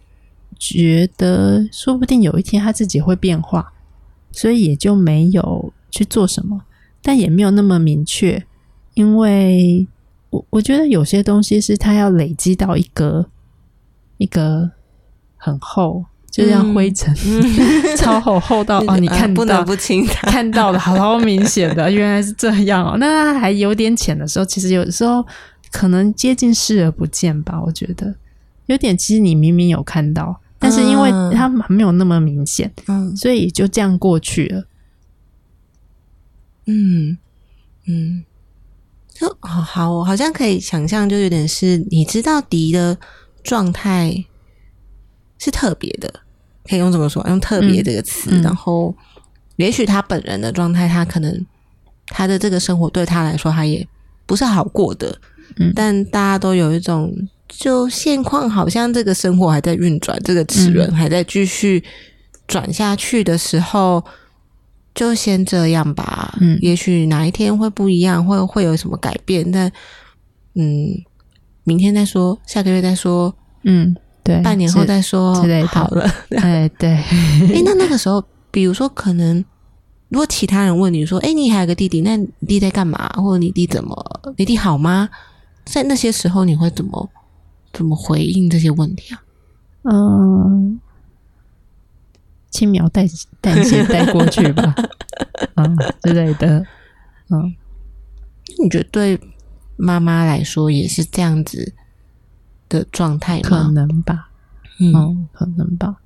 [0.59, 3.73] 觉得说不定有一天他自己会变化，
[4.33, 6.63] 所以也就没有去做什么，
[7.03, 8.45] 但也没有那么明确。
[8.95, 9.87] 因为
[10.31, 13.27] 我我觉得有些东西是他要累积到一个
[14.17, 14.71] 一个
[15.37, 16.07] 很厚。
[16.35, 17.15] 就像灰尘，
[17.97, 22.97] 超厚厚到哦，你看不能不清 看到的好明显的， 原来是这样哦。
[22.99, 25.25] 那它还有点浅的时候，其实有时候
[25.71, 27.63] 可能接近视而不见吧。
[27.63, 28.13] 我觉得
[28.67, 34.65] 有点，其实你明明有看到，但是因为它没有那么明显，嗯，所以就这样过去了。
[36.67, 37.17] 嗯
[37.87, 38.25] 嗯，
[39.13, 42.99] 就好好，好像可以想象，就有点是你知道敌的
[43.45, 44.25] 状态
[45.39, 46.24] 是特别的。
[46.69, 48.41] 可以用怎么说，用“特别”这个词。
[48.41, 48.95] 然后，
[49.57, 51.47] 也许他本人的状态，他可能
[52.07, 53.87] 他的这个生活对他来说，他也
[54.27, 55.19] 不是好过的。
[55.59, 57.13] 嗯，但大家都有一种，
[57.49, 61.85] 就现况好像这个生活还在运转，这个齿轮还在继续
[62.47, 64.03] 转下去的时候，
[64.95, 66.37] 就先这样吧。
[66.41, 69.53] 嗯，也许哪一天会不一样，会会有什么改变？
[69.53, 69.71] 但
[70.55, 70.89] 嗯，
[71.65, 73.35] 明天再说，下个月再说。
[73.65, 73.95] 嗯。
[74.25, 75.35] 对，半年后再说
[75.67, 76.11] 好了。
[76.41, 76.91] 哎，对。
[77.55, 79.45] 哎，那那个时候，比如说，可能
[80.09, 83.07] 如果其他人问你说：“哎，你还有个弟弟，那你弟在干嘛？
[83.17, 83.95] 或者你弟怎么？
[84.39, 85.11] 你弟好吗？”
[85.67, 87.11] 在那些时候，你会怎么
[87.73, 89.23] 怎么回应这些问题啊？
[89.85, 90.81] 嗯，
[92.51, 93.07] 轻描淡
[93.43, 94.75] 淡写带过去吧，
[95.57, 96.65] 嗯 之类的。
[97.31, 97.55] 嗯，
[98.63, 99.21] 你觉得对
[99.77, 101.75] 妈妈来说也是这样子？
[102.79, 104.29] 的状态可能吧，
[104.81, 105.97] 嗯，可能吧。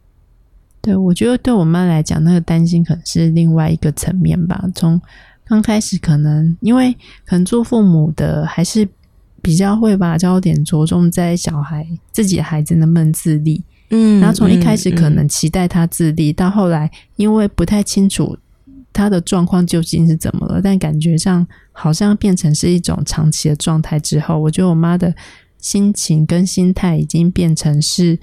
[0.80, 4.62] 对，我觉得对我妈来讲，那个担心可能是另外一个层面吧。
[4.74, 5.00] 从
[5.46, 6.92] 刚开始，可能因为
[7.24, 8.86] 可能做父母的还是
[9.40, 18.36] 比较会把焦点着重在小孩自己的孩子能不能自立，嗯，然后从一开始可能期待他自立，到后来因为不太清楚。
[18.90, 25.14] 他的状况究竟是怎么了，但感觉上好像变成是一种长期的状态之后，我觉得我妈的
[25.59, 28.18] 心情跟心态已经变成是，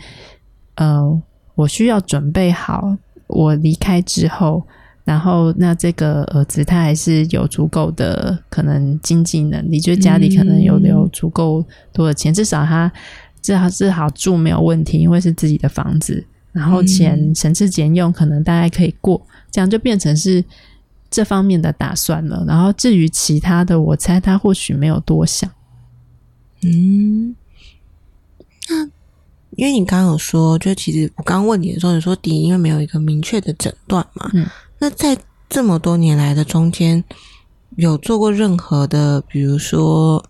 [0.76, 1.22] 呃，
[1.56, 4.64] 我需要准备好我离开之后。
[5.04, 11.64] 然后，那这个儿子他还是有足够的可能经济能力，就是家里可能有留足够
[11.94, 12.92] 多的钱，至少他
[13.40, 19.22] 至少至少住没有问题，因为是自己的房子，然后钱省吃俭用，可能大概可以过，
[19.52, 20.44] 这样就变成是
[21.12, 22.44] 这方面的打算了。
[22.48, 25.48] 然后至于其他的，我猜他或许没有多想。
[26.68, 27.36] 嗯，
[28.70, 28.84] 那
[29.52, 34.48] 因为你刚刚有说，就其实我刚刚问你的时候，你说第一，因为没有一个明确的诊断嘛，嗯。
[34.80, 35.16] 那在
[35.48, 37.04] 这么多年来的中间，
[37.78, 40.26] 有做过任何的，比如说，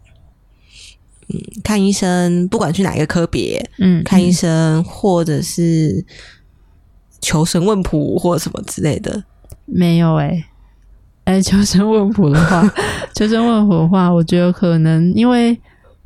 [1.30, 6.06] 嗯，看医生，不管去哪一个科别，嗯，看医生，或者是
[7.22, 9.24] 求神问卜或什么之类的，
[9.66, 10.46] 没有哎，
[11.24, 12.70] 哎，求神问卜的话，
[13.16, 15.58] 求神问卜的话，我觉得可能因为。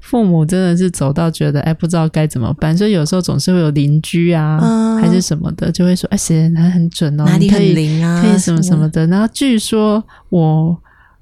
[0.10, 4.60] 父母真的是走到觉得哎，不知道该怎么办，所以有时候总是会有邻居啊，
[4.99, 9.05] 还是什么的，就会说哎，谁他很准哦，哪里很灵啊，可以什么什么的。
[9.05, 10.76] 然后据说我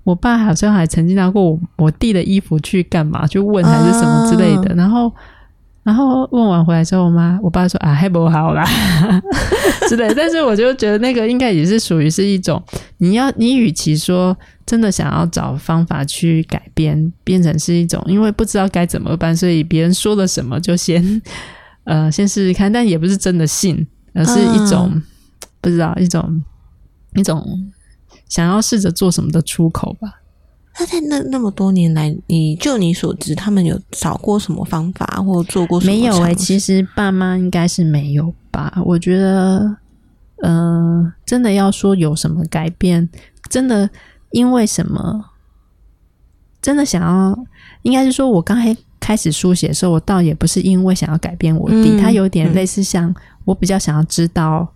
[0.06, 4.74] 我爸好像还曾经拿过我我弟的衣服去干嘛，去问还是什么之类的。
[4.74, 5.12] 然后
[5.88, 8.62] 然后问完回来之后，我妈我爸说啊，还不好啦
[9.88, 10.14] 之类。
[10.14, 12.62] 但是我就觉得那个应该也是属于是一种，
[12.98, 14.38] 你要你与其说。
[14.68, 21.22] 真的想要找方法去改变，变成是一种，因为不知道该怎么办，所以别人说了什么就先
[21.86, 25.02] 呃先试试看，但也不是真的信，而是一种
[25.62, 26.44] 不知道一种
[27.16, 27.42] 一种
[28.28, 30.20] 想要试着做什么的出口吧。
[30.80, 35.80] 那在那那么多年来，你就你所知，他们有找过什么方法或做过？
[35.82, 38.82] 没有哎，其实爸妈应该是没有吧。
[38.86, 39.78] 我觉得，
[40.42, 43.10] 呃，真的要说有什么改变，
[43.50, 43.90] 真的。
[44.32, 45.24] 因为什么？
[46.62, 47.34] 真的想要，
[47.84, 53.16] 应该是说，我刚才开始书写的时候，我倒也不是因为想要改变我弟，他有点类似像
[53.46, 54.68] 我比较想要知道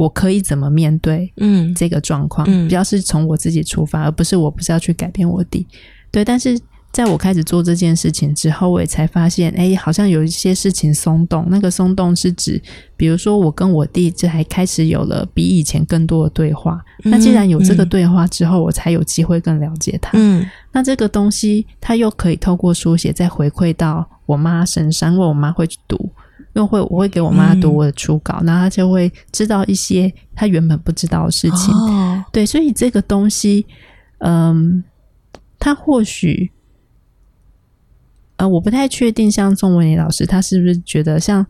[0.00, 5.66] 我可以怎么面对，嗯，这个状况，嗯比较是从我自己出发，而不是我不是要去改变我弟，
[6.10, 6.58] 对，但是。
[6.92, 11.46] 在我开始做这件事情之后，我也才发现，哎，好像有一些事情松动。
[11.48, 12.60] 那个松动是指，
[12.96, 16.84] 比如说我跟我弟这还开始有了比以前更多的对话。
[17.04, 20.10] 那既然有这个对话之后，我才有机会更了解他。
[20.14, 26.10] 嗯，那这个东西，他又可以透过书写再回馈到我妈身上，因为我妈会去读，
[26.54, 31.74] 因为会我会给我妈读我的初稿，那她就会知道一些她原本不知道的事情。
[32.32, 33.66] 对，所以这个东西，
[34.18, 34.82] 嗯，
[35.58, 36.50] 他或许。
[38.36, 41.46] 呃，我不太确定，像宋文礼老师，他是不是觉得像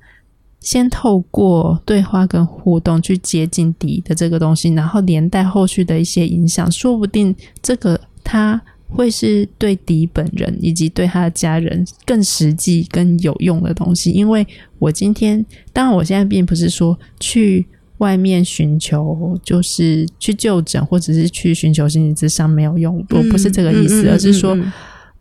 [0.58, 7.32] 先透过对话跟互动去接近底的这个东西，然后连带后续的一些影响，说不定
[7.62, 8.60] 这个他
[8.90, 14.10] 会是对敌本人以及对他的家人更实际、更有用的东西。
[14.10, 14.46] 因为
[14.78, 17.66] 我今天，当然我现在并不是说去
[17.98, 24.58] 外面寻求，就是去就诊或者是去寻求心理咨商没有用，我不是这个意思，而是说。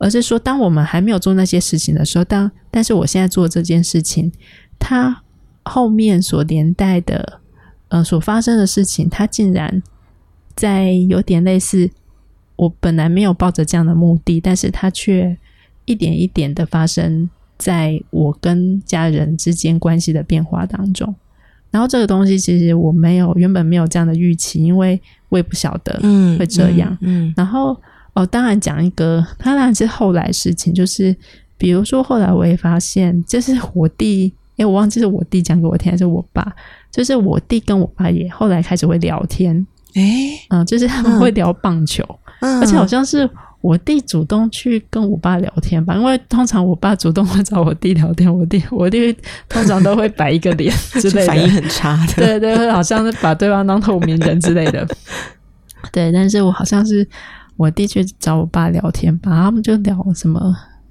[0.01, 4.31] 而是说，当我们还没有做那些事情的时候，当但是我现在做这件事情，
[4.79, 5.23] 它
[5.63, 7.41] 后面所连带的，
[7.89, 9.83] 呃，所发生的事情，它竟然
[10.55, 11.89] 在有点类似
[12.59, 15.37] 我本来没有抱着这样的目的，但是它却
[15.85, 21.13] 一点一点的发生在我跟家人之间关系的变化当中。
[21.71, 24.99] 然后这个东西其实我没有原本没有这样的预期，因为
[25.29, 25.99] 我也不晓得
[26.37, 26.97] 会这样。
[27.01, 27.75] 嗯，然后。
[28.13, 31.15] 哦，当然讲一个，当然是后来事情，就是
[31.59, 36.53] 比如说后来我也发现，就是我弟，哎，我忘记是我弟讲给我听还是我爸，
[36.91, 39.55] 就是我弟跟我爸也后来开始会聊天，
[39.93, 40.01] 哎，
[40.49, 42.03] 嗯，就是他们会聊棒球，
[42.39, 43.29] 而且好像是
[43.61, 49.15] 我弟主动去跟我爸聊天吧，因为通常我爸主动会找我弟聊天，我弟我弟
[49.47, 54.87] 通常都会摆一个脸 之类的，反应很差的，对对，好像是把对方当透明人之类的，
[55.91, 57.07] 对，但是我好像是。
[57.59, 60.39] 我弟去找我爸聊天吧，他们就聊什么，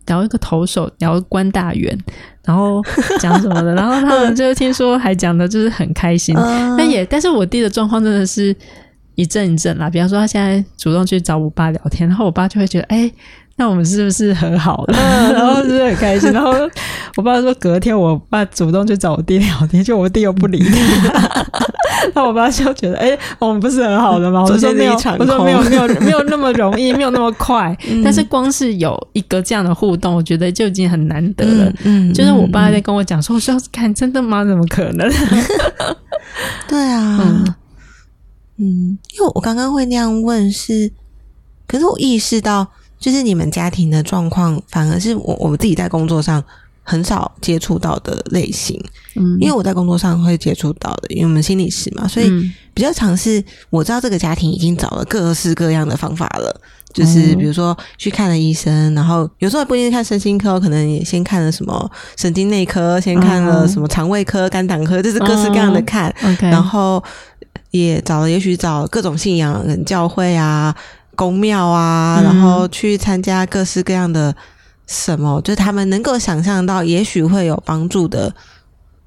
[0.04, 1.98] 聊一个投手，聊关大元，
[2.44, 2.82] 然后
[3.18, 6.36] 讲什么的， 然后他们就听说还讲的就是很开心。
[6.76, 8.54] 但也，但是我弟的状况真的是
[9.18, 9.90] 一阵一阵啦。
[9.90, 13.10] 比方说，他现在主动去找我爸聊天，然后我爸就会觉得，哎。
[13.60, 14.96] 那我们是不是和好了？
[15.34, 16.30] 然后是很开心。
[16.30, 16.52] 然后
[17.16, 21.44] 我爸说，隔天我爸主动去找我弟聊天，就我弟又不理他。
[22.14, 24.44] 那我爸就觉得，哎，我们不是很好的吗？
[24.44, 27.76] 我说没有，我说没有，没有，没有那么容易， 没有那么快。
[28.04, 31.72] 但是光是有一个这样的互动，我觉得就已经很难得了。
[31.82, 34.44] 嗯，就是我爸在跟我讲说，我说看真的吗？
[34.44, 35.10] 怎么可能？
[36.68, 37.44] 对啊。
[38.58, 40.90] 嗯，因为我刚刚会那样问是，
[41.66, 42.66] 可是我意识到，
[42.98, 46.42] 就是你们家庭的状况，反而是我我们自己在工作上
[46.82, 48.82] 很少接触到的类型。
[49.14, 52.28] 嗯，因为我在工作上会接触到的，因为我们心理师嘛，所以
[52.74, 53.42] 比较尝试。
[53.70, 56.60] 我知道这个家庭已经找了各式各样的方法了，
[56.92, 67.00] 就是比如说去看了医生，然后有时候不一定看身心科，可能也先看了什么神经内科，先看了什么肠胃科、肝胆科，就是各式各样的看，然后。
[67.70, 70.74] 也找了，也许找各种信仰人、教会啊、
[71.14, 74.34] 公庙啊，然后去参加各式各样的
[74.86, 78.34] 什么，就他们能够想象到，也许会有帮助的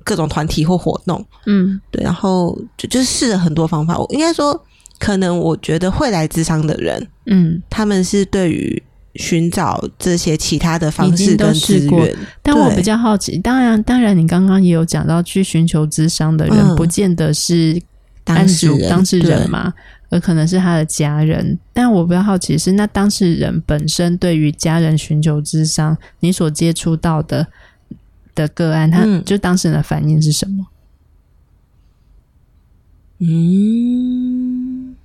[0.03, 1.25] 各种团体或活动。
[1.47, 3.97] 嗯，对，然后就就试了很多方法。
[3.97, 4.63] 我应该说，
[4.99, 8.83] 可能我觉得会来智商的人，嗯，他们是对于
[9.15, 12.15] 寻找这些其他的方式跟资源。
[12.43, 17.81] 但我比较好奇，当然，当然，你刚刚也有讲到，去寻求智商的人，不见得是。
[18.23, 19.73] 当事人，当事人嘛，
[20.09, 21.57] 而可能是他的家人。
[21.73, 27.47] 但我比较好奇是，那当事人本身对于家人寻求智商，你所接触到的
[28.35, 30.67] 的个案，他就当事人的反应是什么？
[33.19, 34.95] 嗯，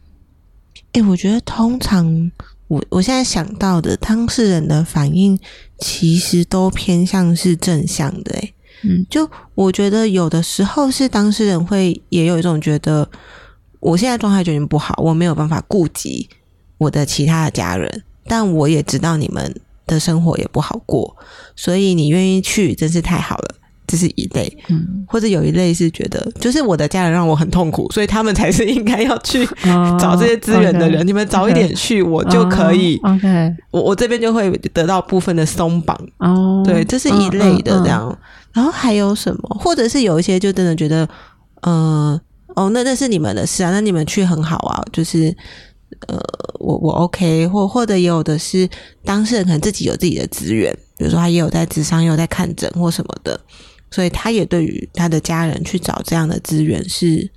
[0.92, 2.30] 哎，我觉得通常
[2.68, 5.38] 我我现在想到的当事人的反应，
[5.78, 8.52] 其实都偏向是正向的，哎。
[8.82, 13.08] 嗯，就我觉得有的时候是当事人会也有一种觉得，
[13.80, 16.28] 我现在状态决定不好，我没有办法顾及
[16.78, 19.54] 我的其他的家人，但我也知道你们
[19.86, 21.16] 的生活也不好过，
[21.54, 23.54] 所以你愿意去真是太好了，
[23.86, 24.58] 这是一类。
[24.68, 29.46] 嗯， 或者有一类是觉得，就是我的家人让我很痛苦，所以他们才是应该要去
[29.98, 31.06] 找这些资源的人。
[31.06, 32.96] 你们早一点去，我就可以。
[33.04, 35.96] OK，我我这边就会得到部分的松绑。
[36.18, 38.16] 哦，对，这是一类的这样。
[38.56, 39.42] 然后还有什么？
[39.60, 41.06] 或者是有一些就真的觉得，
[41.60, 42.18] 呃，
[42.54, 45.26] 哦，那那是你们的事啊，那你们去很好啊，就是，
[46.06, 46.18] 呃，
[46.58, 48.66] 我我 OK，或或者也有的是
[49.04, 53.38] 当事人可能自己有自己的资源，比如说他也有在智商，也有在看诊或什么的，
[53.90, 57.30] 所以他也对于他的家人去找这样的资源是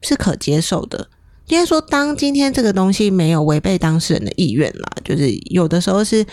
[0.00, 1.10] 是可接受的。
[1.48, 6.24] 应该说，当今天这个东西没有违背当事人的意愿啦，就是有的时候是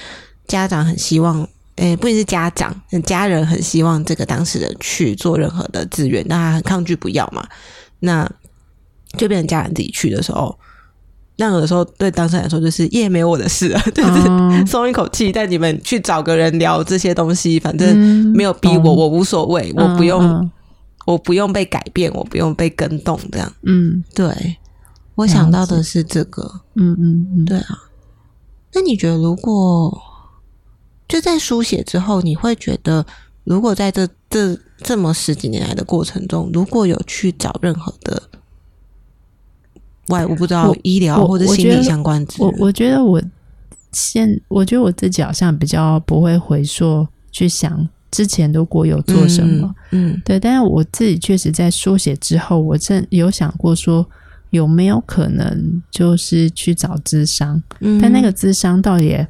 [0.48, 1.46] 家长很希望。
[1.78, 7.44] 诶，不仅是家长，家人很希望这个当事人去做任何的资源，那他很抗拒不要嘛，
[8.00, 8.30] 那
[9.18, 10.56] 就变成家人自己去的时候，
[11.38, 17.98] 那有的时候对当事人来说就是耶没有我的事了， 就是松一口气，带你们去找个人聊这些东西，反正
[18.36, 20.52] 没有逼我，我无所谓，我不用，
[21.08, 24.58] 我不用被改变，我不用被跟动，这样，嗯，对，
[25.16, 27.80] 我想到的是这个，嗯嗯嗯，对啊，
[28.74, 30.13] 那你觉得如果？
[31.14, 33.06] 就在书写之后，你会觉得，
[33.44, 38.20] 如果在这这这么十几年来的过程中，如果有去找任何的
[40.08, 43.22] 外，我不知道医疗或者心理相关，我我觉得我
[43.92, 54.04] 现我觉得我自己好像比较不会回溯去想之前如果有做什么，嗯，对，但是我自己确实在书写之后，我真有想过说
[54.50, 57.62] 有没有可能就是去找智商，
[58.02, 59.28] 但那个智商倒也。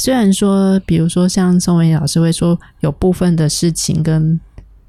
[0.00, 4.40] 虽然说，比如说像宋文老师会说，有部分的事情跟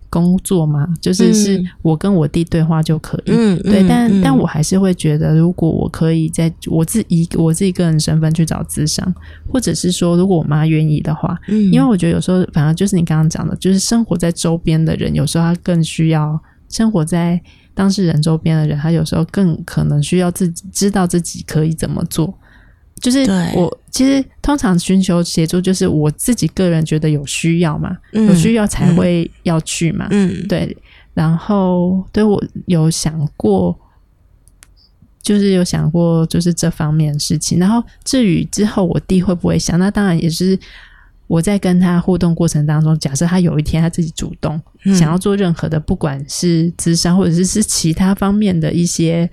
[0.09, 9.13] 工作嘛，就是是我跟我弟对话就可以，嗯，对，但但我还是会觉得，如果我可以在我自己我自己个人身份去找智商，
[9.51, 16.39] 或者是说，如果我妈愿意的话，嗯，因为我觉得有时候反而就是你刚刚讲的，就是生活在周边的人，有时候他更需要
[16.69, 17.41] 生活在
[17.73, 22.33] 当事人周边的人，他有时候更可能需要自己知道自己可以怎么做。
[23.01, 23.25] 就是
[23.55, 30.07] 我其实通常寻求协助，就是我自己个人觉得有需要嘛，有需要才会要去嘛。
[30.11, 30.77] 嗯，对。
[31.15, 33.75] 然后对我有想过，
[35.23, 37.57] 就是有想过就是这方面的事情。
[37.57, 40.57] 然后至于之后我弟会不会想，那当然也是
[41.25, 44.61] 我在跟他互动过程当中，假设他有一天他自己主动
[44.95, 49.27] 想要做任何的，不管是智商或者是是其他方面的一些。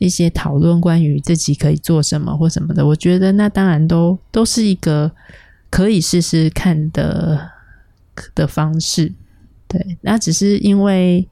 [0.00, 5.12] 一些讨论关于自己可以做什么或什么的，我觉得那当然都都是一个
[5.68, 7.50] 可以试试看的
[8.34, 9.12] 的方式。
[9.68, 11.28] 对，那只是因为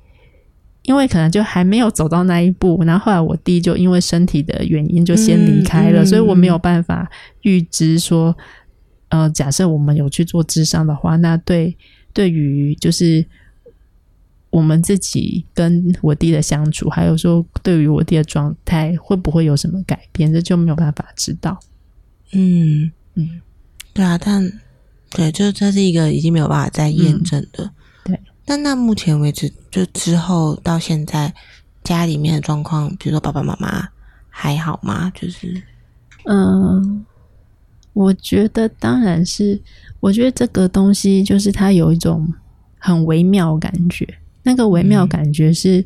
[0.82, 7.10] 因为可能就还没有走到那一步，然后后来我弟就因为身体的原因就先离开了，所以我没有办法
[7.40, 8.36] 预知说，
[9.08, 11.74] 呃，假设我们有去做智商的话，那对
[12.12, 13.26] 对于就是。
[14.50, 21.58] 我们自己跟我弟的相处，还有说对于我弟的状态会不会有什么改变，这就没有办法知道。
[22.32, 23.40] 嗯嗯，
[23.92, 24.50] 对啊，但
[25.10, 27.70] 对，就这是一个已经没有办法再验证的。
[28.04, 31.34] 对，但那目前为止，就之后到现在，
[31.82, 33.88] 家里面的状况，比如说爸爸妈妈
[34.28, 35.10] 还好吗？
[35.14, 35.62] 就是，
[36.24, 37.04] 嗯，
[37.94, 39.60] 我觉得当然是，
[40.00, 42.30] 我觉得这个东西就是它有一种
[42.78, 44.06] 很微妙感觉，
[44.42, 45.84] 那个微妙感觉是。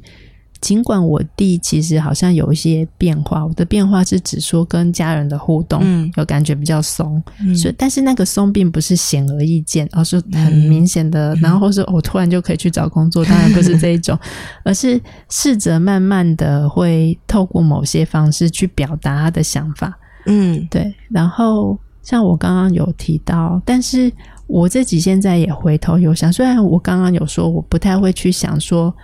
[0.60, 5.82] 尽管我弟其实好像有一些变化，我的变化是指说跟家人的互动
[6.16, 7.20] 有感觉比较松，
[7.60, 11.34] 所以但是那个松并不是显而易见，而是很明显的。
[11.42, 14.16] 然后或是我突然就可以去找工作，当然不是这一种，
[14.64, 19.92] 而是试着慢慢的会透过某些方式去表达他的想法。
[20.26, 20.94] 嗯，对。
[21.10, 24.12] 然后像我刚刚有提到，但是
[24.52, 28.94] 我自己现在也回头有想，虽然我刚刚有说我不太会去想说。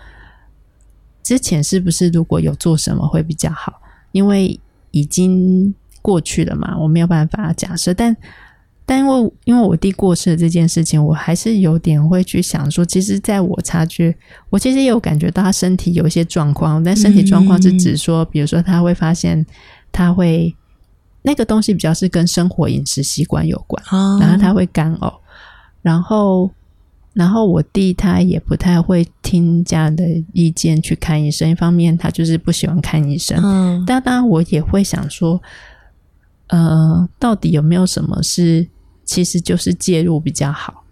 [1.21, 3.83] 之前是不是如果有做什么会比较好？
[4.13, 4.59] 因为
[4.93, 7.93] 已经过去了嘛，我没有办法假设。
[7.93, 8.17] 但
[8.87, 14.17] 但因为因为我弟过世的这件事情，我还是有点会去想说，其实在我察觉，
[14.49, 16.83] 我其实也有感觉到他身体有一些状况。
[16.83, 19.45] 但身体状况是指说，比如说他会发现
[19.93, 20.57] 他会
[21.21, 23.85] 那个东西比较是跟生活饮食习惯有关，
[24.19, 25.13] 然后他会干呕，
[25.89, 26.51] 然后。
[27.15, 33.37] 然后我弟他也不太会听家人的意见去看医生，一方面他就是不喜欢看医生。
[33.43, 35.43] 嗯，但当然我也会想说，
[36.47, 38.65] 呃，到底有没有什么是
[39.05, 40.85] 其实就是介入比较好？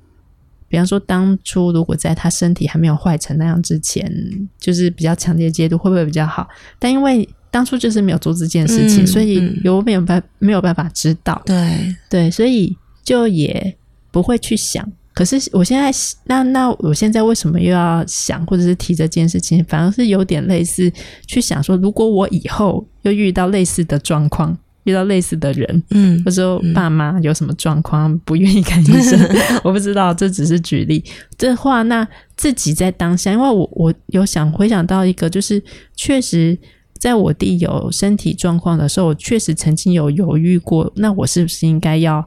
[0.67, 4.11] 比方说当初如果在他身体还没有坏成那样之前，
[4.59, 6.49] 就是比较强烈介入会不会比较好？
[6.81, 11.41] 但因为当初就是没有做这件事情，所以有没有办没有办法知道？
[11.47, 13.77] 对对，所以就也
[14.17, 14.83] 不会去想。
[15.13, 15.93] 可是我现在
[16.25, 19.63] 那那我现在为什么又要想或者是提这件事情？
[19.67, 20.91] 反而是有点类似
[21.27, 29.21] 去想说，如果我以后又遇到类似的状况，遇到类似的人，嗯，或者说爸妈有什么状况不愿意看医生，
[29.63, 31.05] 我不知道，这只是举例。
[31.37, 35.63] 这话那自己在当下，因为我我有想回想到一个，就是
[35.95, 36.59] 确实
[36.99, 42.27] 在我弟有身体状况的时候，我确实曾经有犹豫过，那我是不是应该要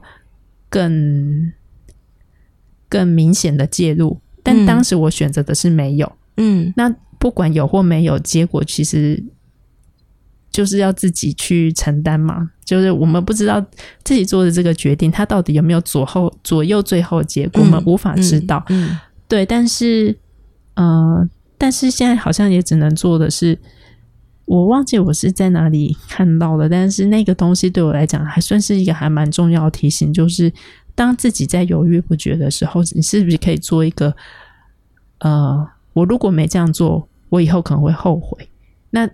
[0.68, 1.52] 更。
[2.90, 6.12] 更明显的介入，但当时我选择的是没有。
[6.36, 9.22] 嗯，那不管有或没有，结果其实
[10.50, 12.50] 就是要自己去承担嘛。
[12.64, 13.64] 就是我们不知道
[14.04, 18.64] 自己做的这个决定，它到底有没有左后左右最后结果，我们无法知道。
[18.68, 19.46] 嗯，对。
[19.46, 20.16] 但是，
[20.74, 23.58] 呃，但是现在好像也只能做的是，
[24.46, 30.52] 我忘记我是在哪里看到的，但是那个东西对我来讲还算是一个还蛮重要的提醒，就是。
[30.94, 34.14] 当自己在犹豫不决的时候，你是不是可以做一个？
[35.18, 38.48] 呃，我如果没这样做，我以后可能会后悔。
[38.90, 39.08] 那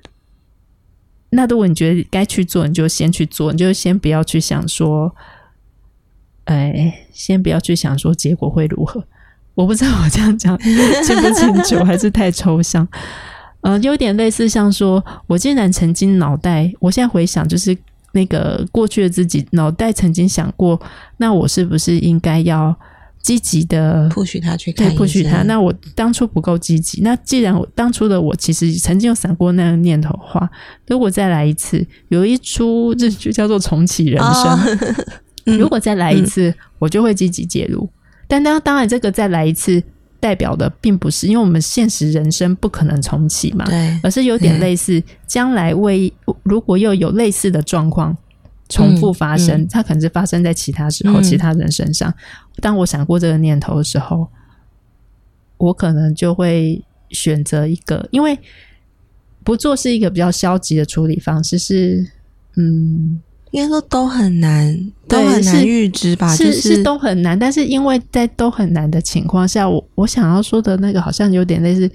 [1.30, 5.14] 那如果你觉得该去做，你就先去做，你就先不要去想说，
[6.44, 9.04] 哎，先不要去想说结果会如何。
[9.54, 10.58] 我不知道我这样讲
[11.04, 12.86] 清不清楚，还是太抽象。
[13.60, 17.76] 呃，有点类似像说，我竟然曾经脑袋，我现在回想就是。
[18.16, 20.80] 那个过去的自己脑袋曾经想过，
[21.18, 22.74] 那我是不是应该要
[23.20, 24.94] 积极的不许他去看？
[24.96, 25.42] 不许他。
[25.42, 27.02] 那我当初不够积极。
[27.02, 30.50] 那既然我当初的我其实曾经有闪过那个念头，话
[30.88, 34.58] 如果再来一次，有一出日剧叫做《重启人生》，
[35.58, 37.88] 如果再来一次，我就会积极介入。
[38.26, 39.82] 但当当然，这个再来一次。
[40.18, 46.12] 代表的并不是，因为我们现实人生不可能重启嘛，对，而是有点类似，将来为
[46.42, 48.16] 如果又有类似的状况
[48.68, 52.12] 重复发生，它可能是发生在其他时候、其他人身上。
[52.60, 54.28] 当我想过这个念头的时候，
[55.58, 58.38] 我可能就会选择一个，因为
[59.44, 62.10] 不做是一个比较消极的处理方式，是
[62.56, 63.20] 嗯。
[63.56, 66.36] 应该说都很难，都很难预知吧？
[66.36, 71.90] 是是都很难，但是因为在都很难的情况下，我我想要说的那个好像有点类似，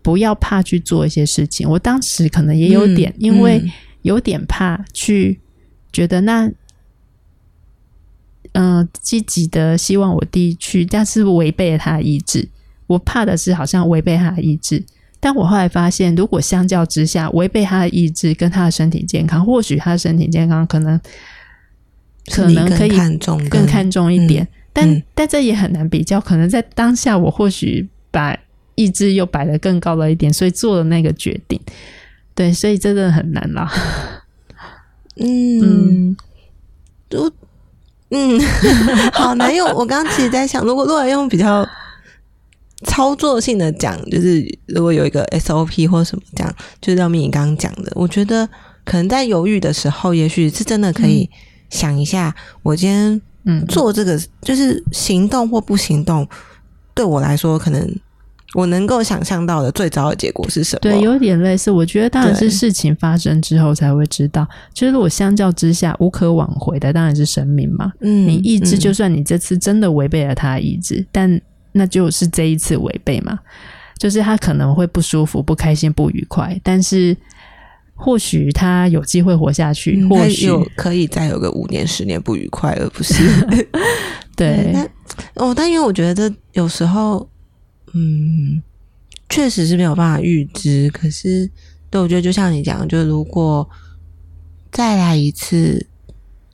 [0.00, 1.68] 不要怕去做一些事情。
[1.68, 3.62] 我当时可能也有点，因为
[4.00, 5.38] 有点怕去
[5.92, 6.50] 觉得那，
[8.52, 12.48] 嗯，积极的希望我弟去，但是违背了他的意志。
[12.86, 14.82] 我怕的是好像违背他的意志。
[15.24, 21.00] 但我后来发现，如果相较之下，违背他的意志跟他的身体健康，或许他的身体健康可能
[22.30, 22.90] 可能可以
[23.48, 24.46] 更看重一点。
[24.70, 28.36] 但但这也很难比较，可能在当下，我或许把
[28.74, 31.58] 意志又摆得更高了一点，所以做了那个决定。
[32.34, 33.72] 对，所以真的很难啦。
[35.16, 36.14] 嗯，
[37.08, 37.32] 都
[38.10, 38.38] 嗯，
[39.14, 39.66] 好难用。
[39.70, 41.66] 我刚刚其实在想，如果如果用比较。
[42.84, 48.48] 操作性的讲，就是如果有一个 SOP 或什么这样，就是廖明你刚刚讲的，我觉得
[48.84, 51.28] 可能在犹豫的时候，也许是真的可以
[51.70, 56.26] 想一下，我今天嗯做这个就是行动或不行动，
[56.94, 57.94] 对我来说可能
[58.54, 60.80] 我能够想象到的最糟的结果是什么？
[60.80, 61.72] 对，有点类似。
[61.72, 64.46] 我觉得当然是事情发生之后才会知道。
[64.72, 67.92] 就是我相较之下无可挽回的，当然是生命嘛。
[68.00, 71.40] 嗯，你意志，就算你这次真的违背了他的意志，但
[71.74, 73.38] 那就是这一次违背嘛。
[73.98, 77.16] 就是他可能会不舒服、不开心、不愉快，但是
[77.94, 83.14] 或许他有机会活下去，或许可以再有个五年、十年不愉快，而不是
[84.34, 84.70] 对。
[84.72, 84.90] 但
[85.34, 87.28] 哦，但因为我觉得有时候。
[87.96, 88.60] 嗯，
[89.28, 90.90] 确实是没有办法预知。
[90.90, 91.48] 可是，
[91.90, 93.70] 对我觉得就像你讲，就如果
[94.72, 95.86] 再来一次，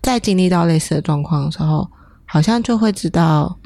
[0.03, 1.91] 再经历到类似的状况的时候，
[2.27, 3.59] 好像就会知道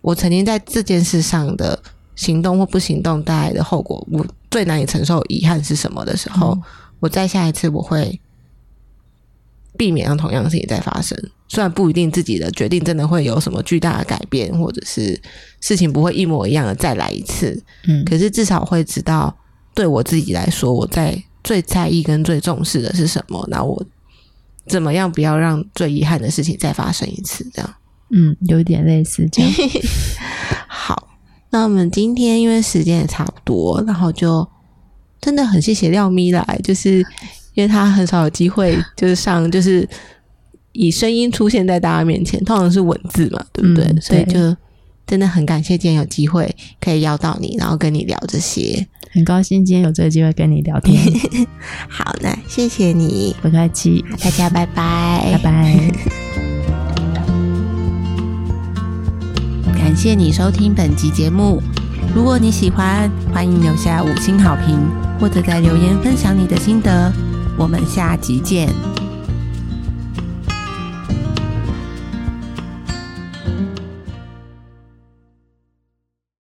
[0.00, 1.80] 我曾经在这件事上的
[2.16, 6.58] 行动或不行动带来的后果，我最难以承受遗憾是什么的时候，
[6.98, 8.20] 我再下一次我会。
[9.78, 11.16] 避免让同样的事情再发生，
[11.48, 15.18] 虽然不一定自己的决定真的会有什么巨大的改变，或者是
[15.60, 19.34] 事情不会一模一样的再来一次，嗯，可是至少会知道，
[19.74, 23.82] 对我自己来说，我在最在意跟最重视的是什么，那我
[24.66, 27.48] 怎么样不要让最遗憾的事情再发生一次？
[27.54, 27.74] 这样，
[28.10, 29.52] 嗯，有点类似这样。
[30.68, 31.08] 好，
[31.50, 34.46] 那我们今天因为时间也差不多，然后就
[35.20, 37.04] 真的很谢谢廖咪来，就是。
[37.54, 39.86] 因为他很少有机会，就是上，就是
[40.70, 43.84] 以声音出现在大家面前，通常是文字嘛，对不对？
[44.00, 44.56] 所以就
[45.04, 46.48] 真的很感谢今天有机会
[46.80, 50.96] 可以邀到你，然后跟你聊这些，很高兴今天有这个机会跟你聊天。
[51.90, 56.29] 好，那谢谢你，不客气，大家拜拜，拜拜。
[60.00, 61.62] 谢你收听本集节目，
[62.14, 64.78] 如果你喜欢，欢迎留下五星好评，
[65.20, 67.12] 或者在留言分享你的心得。
[67.58, 68.70] 我们下集见。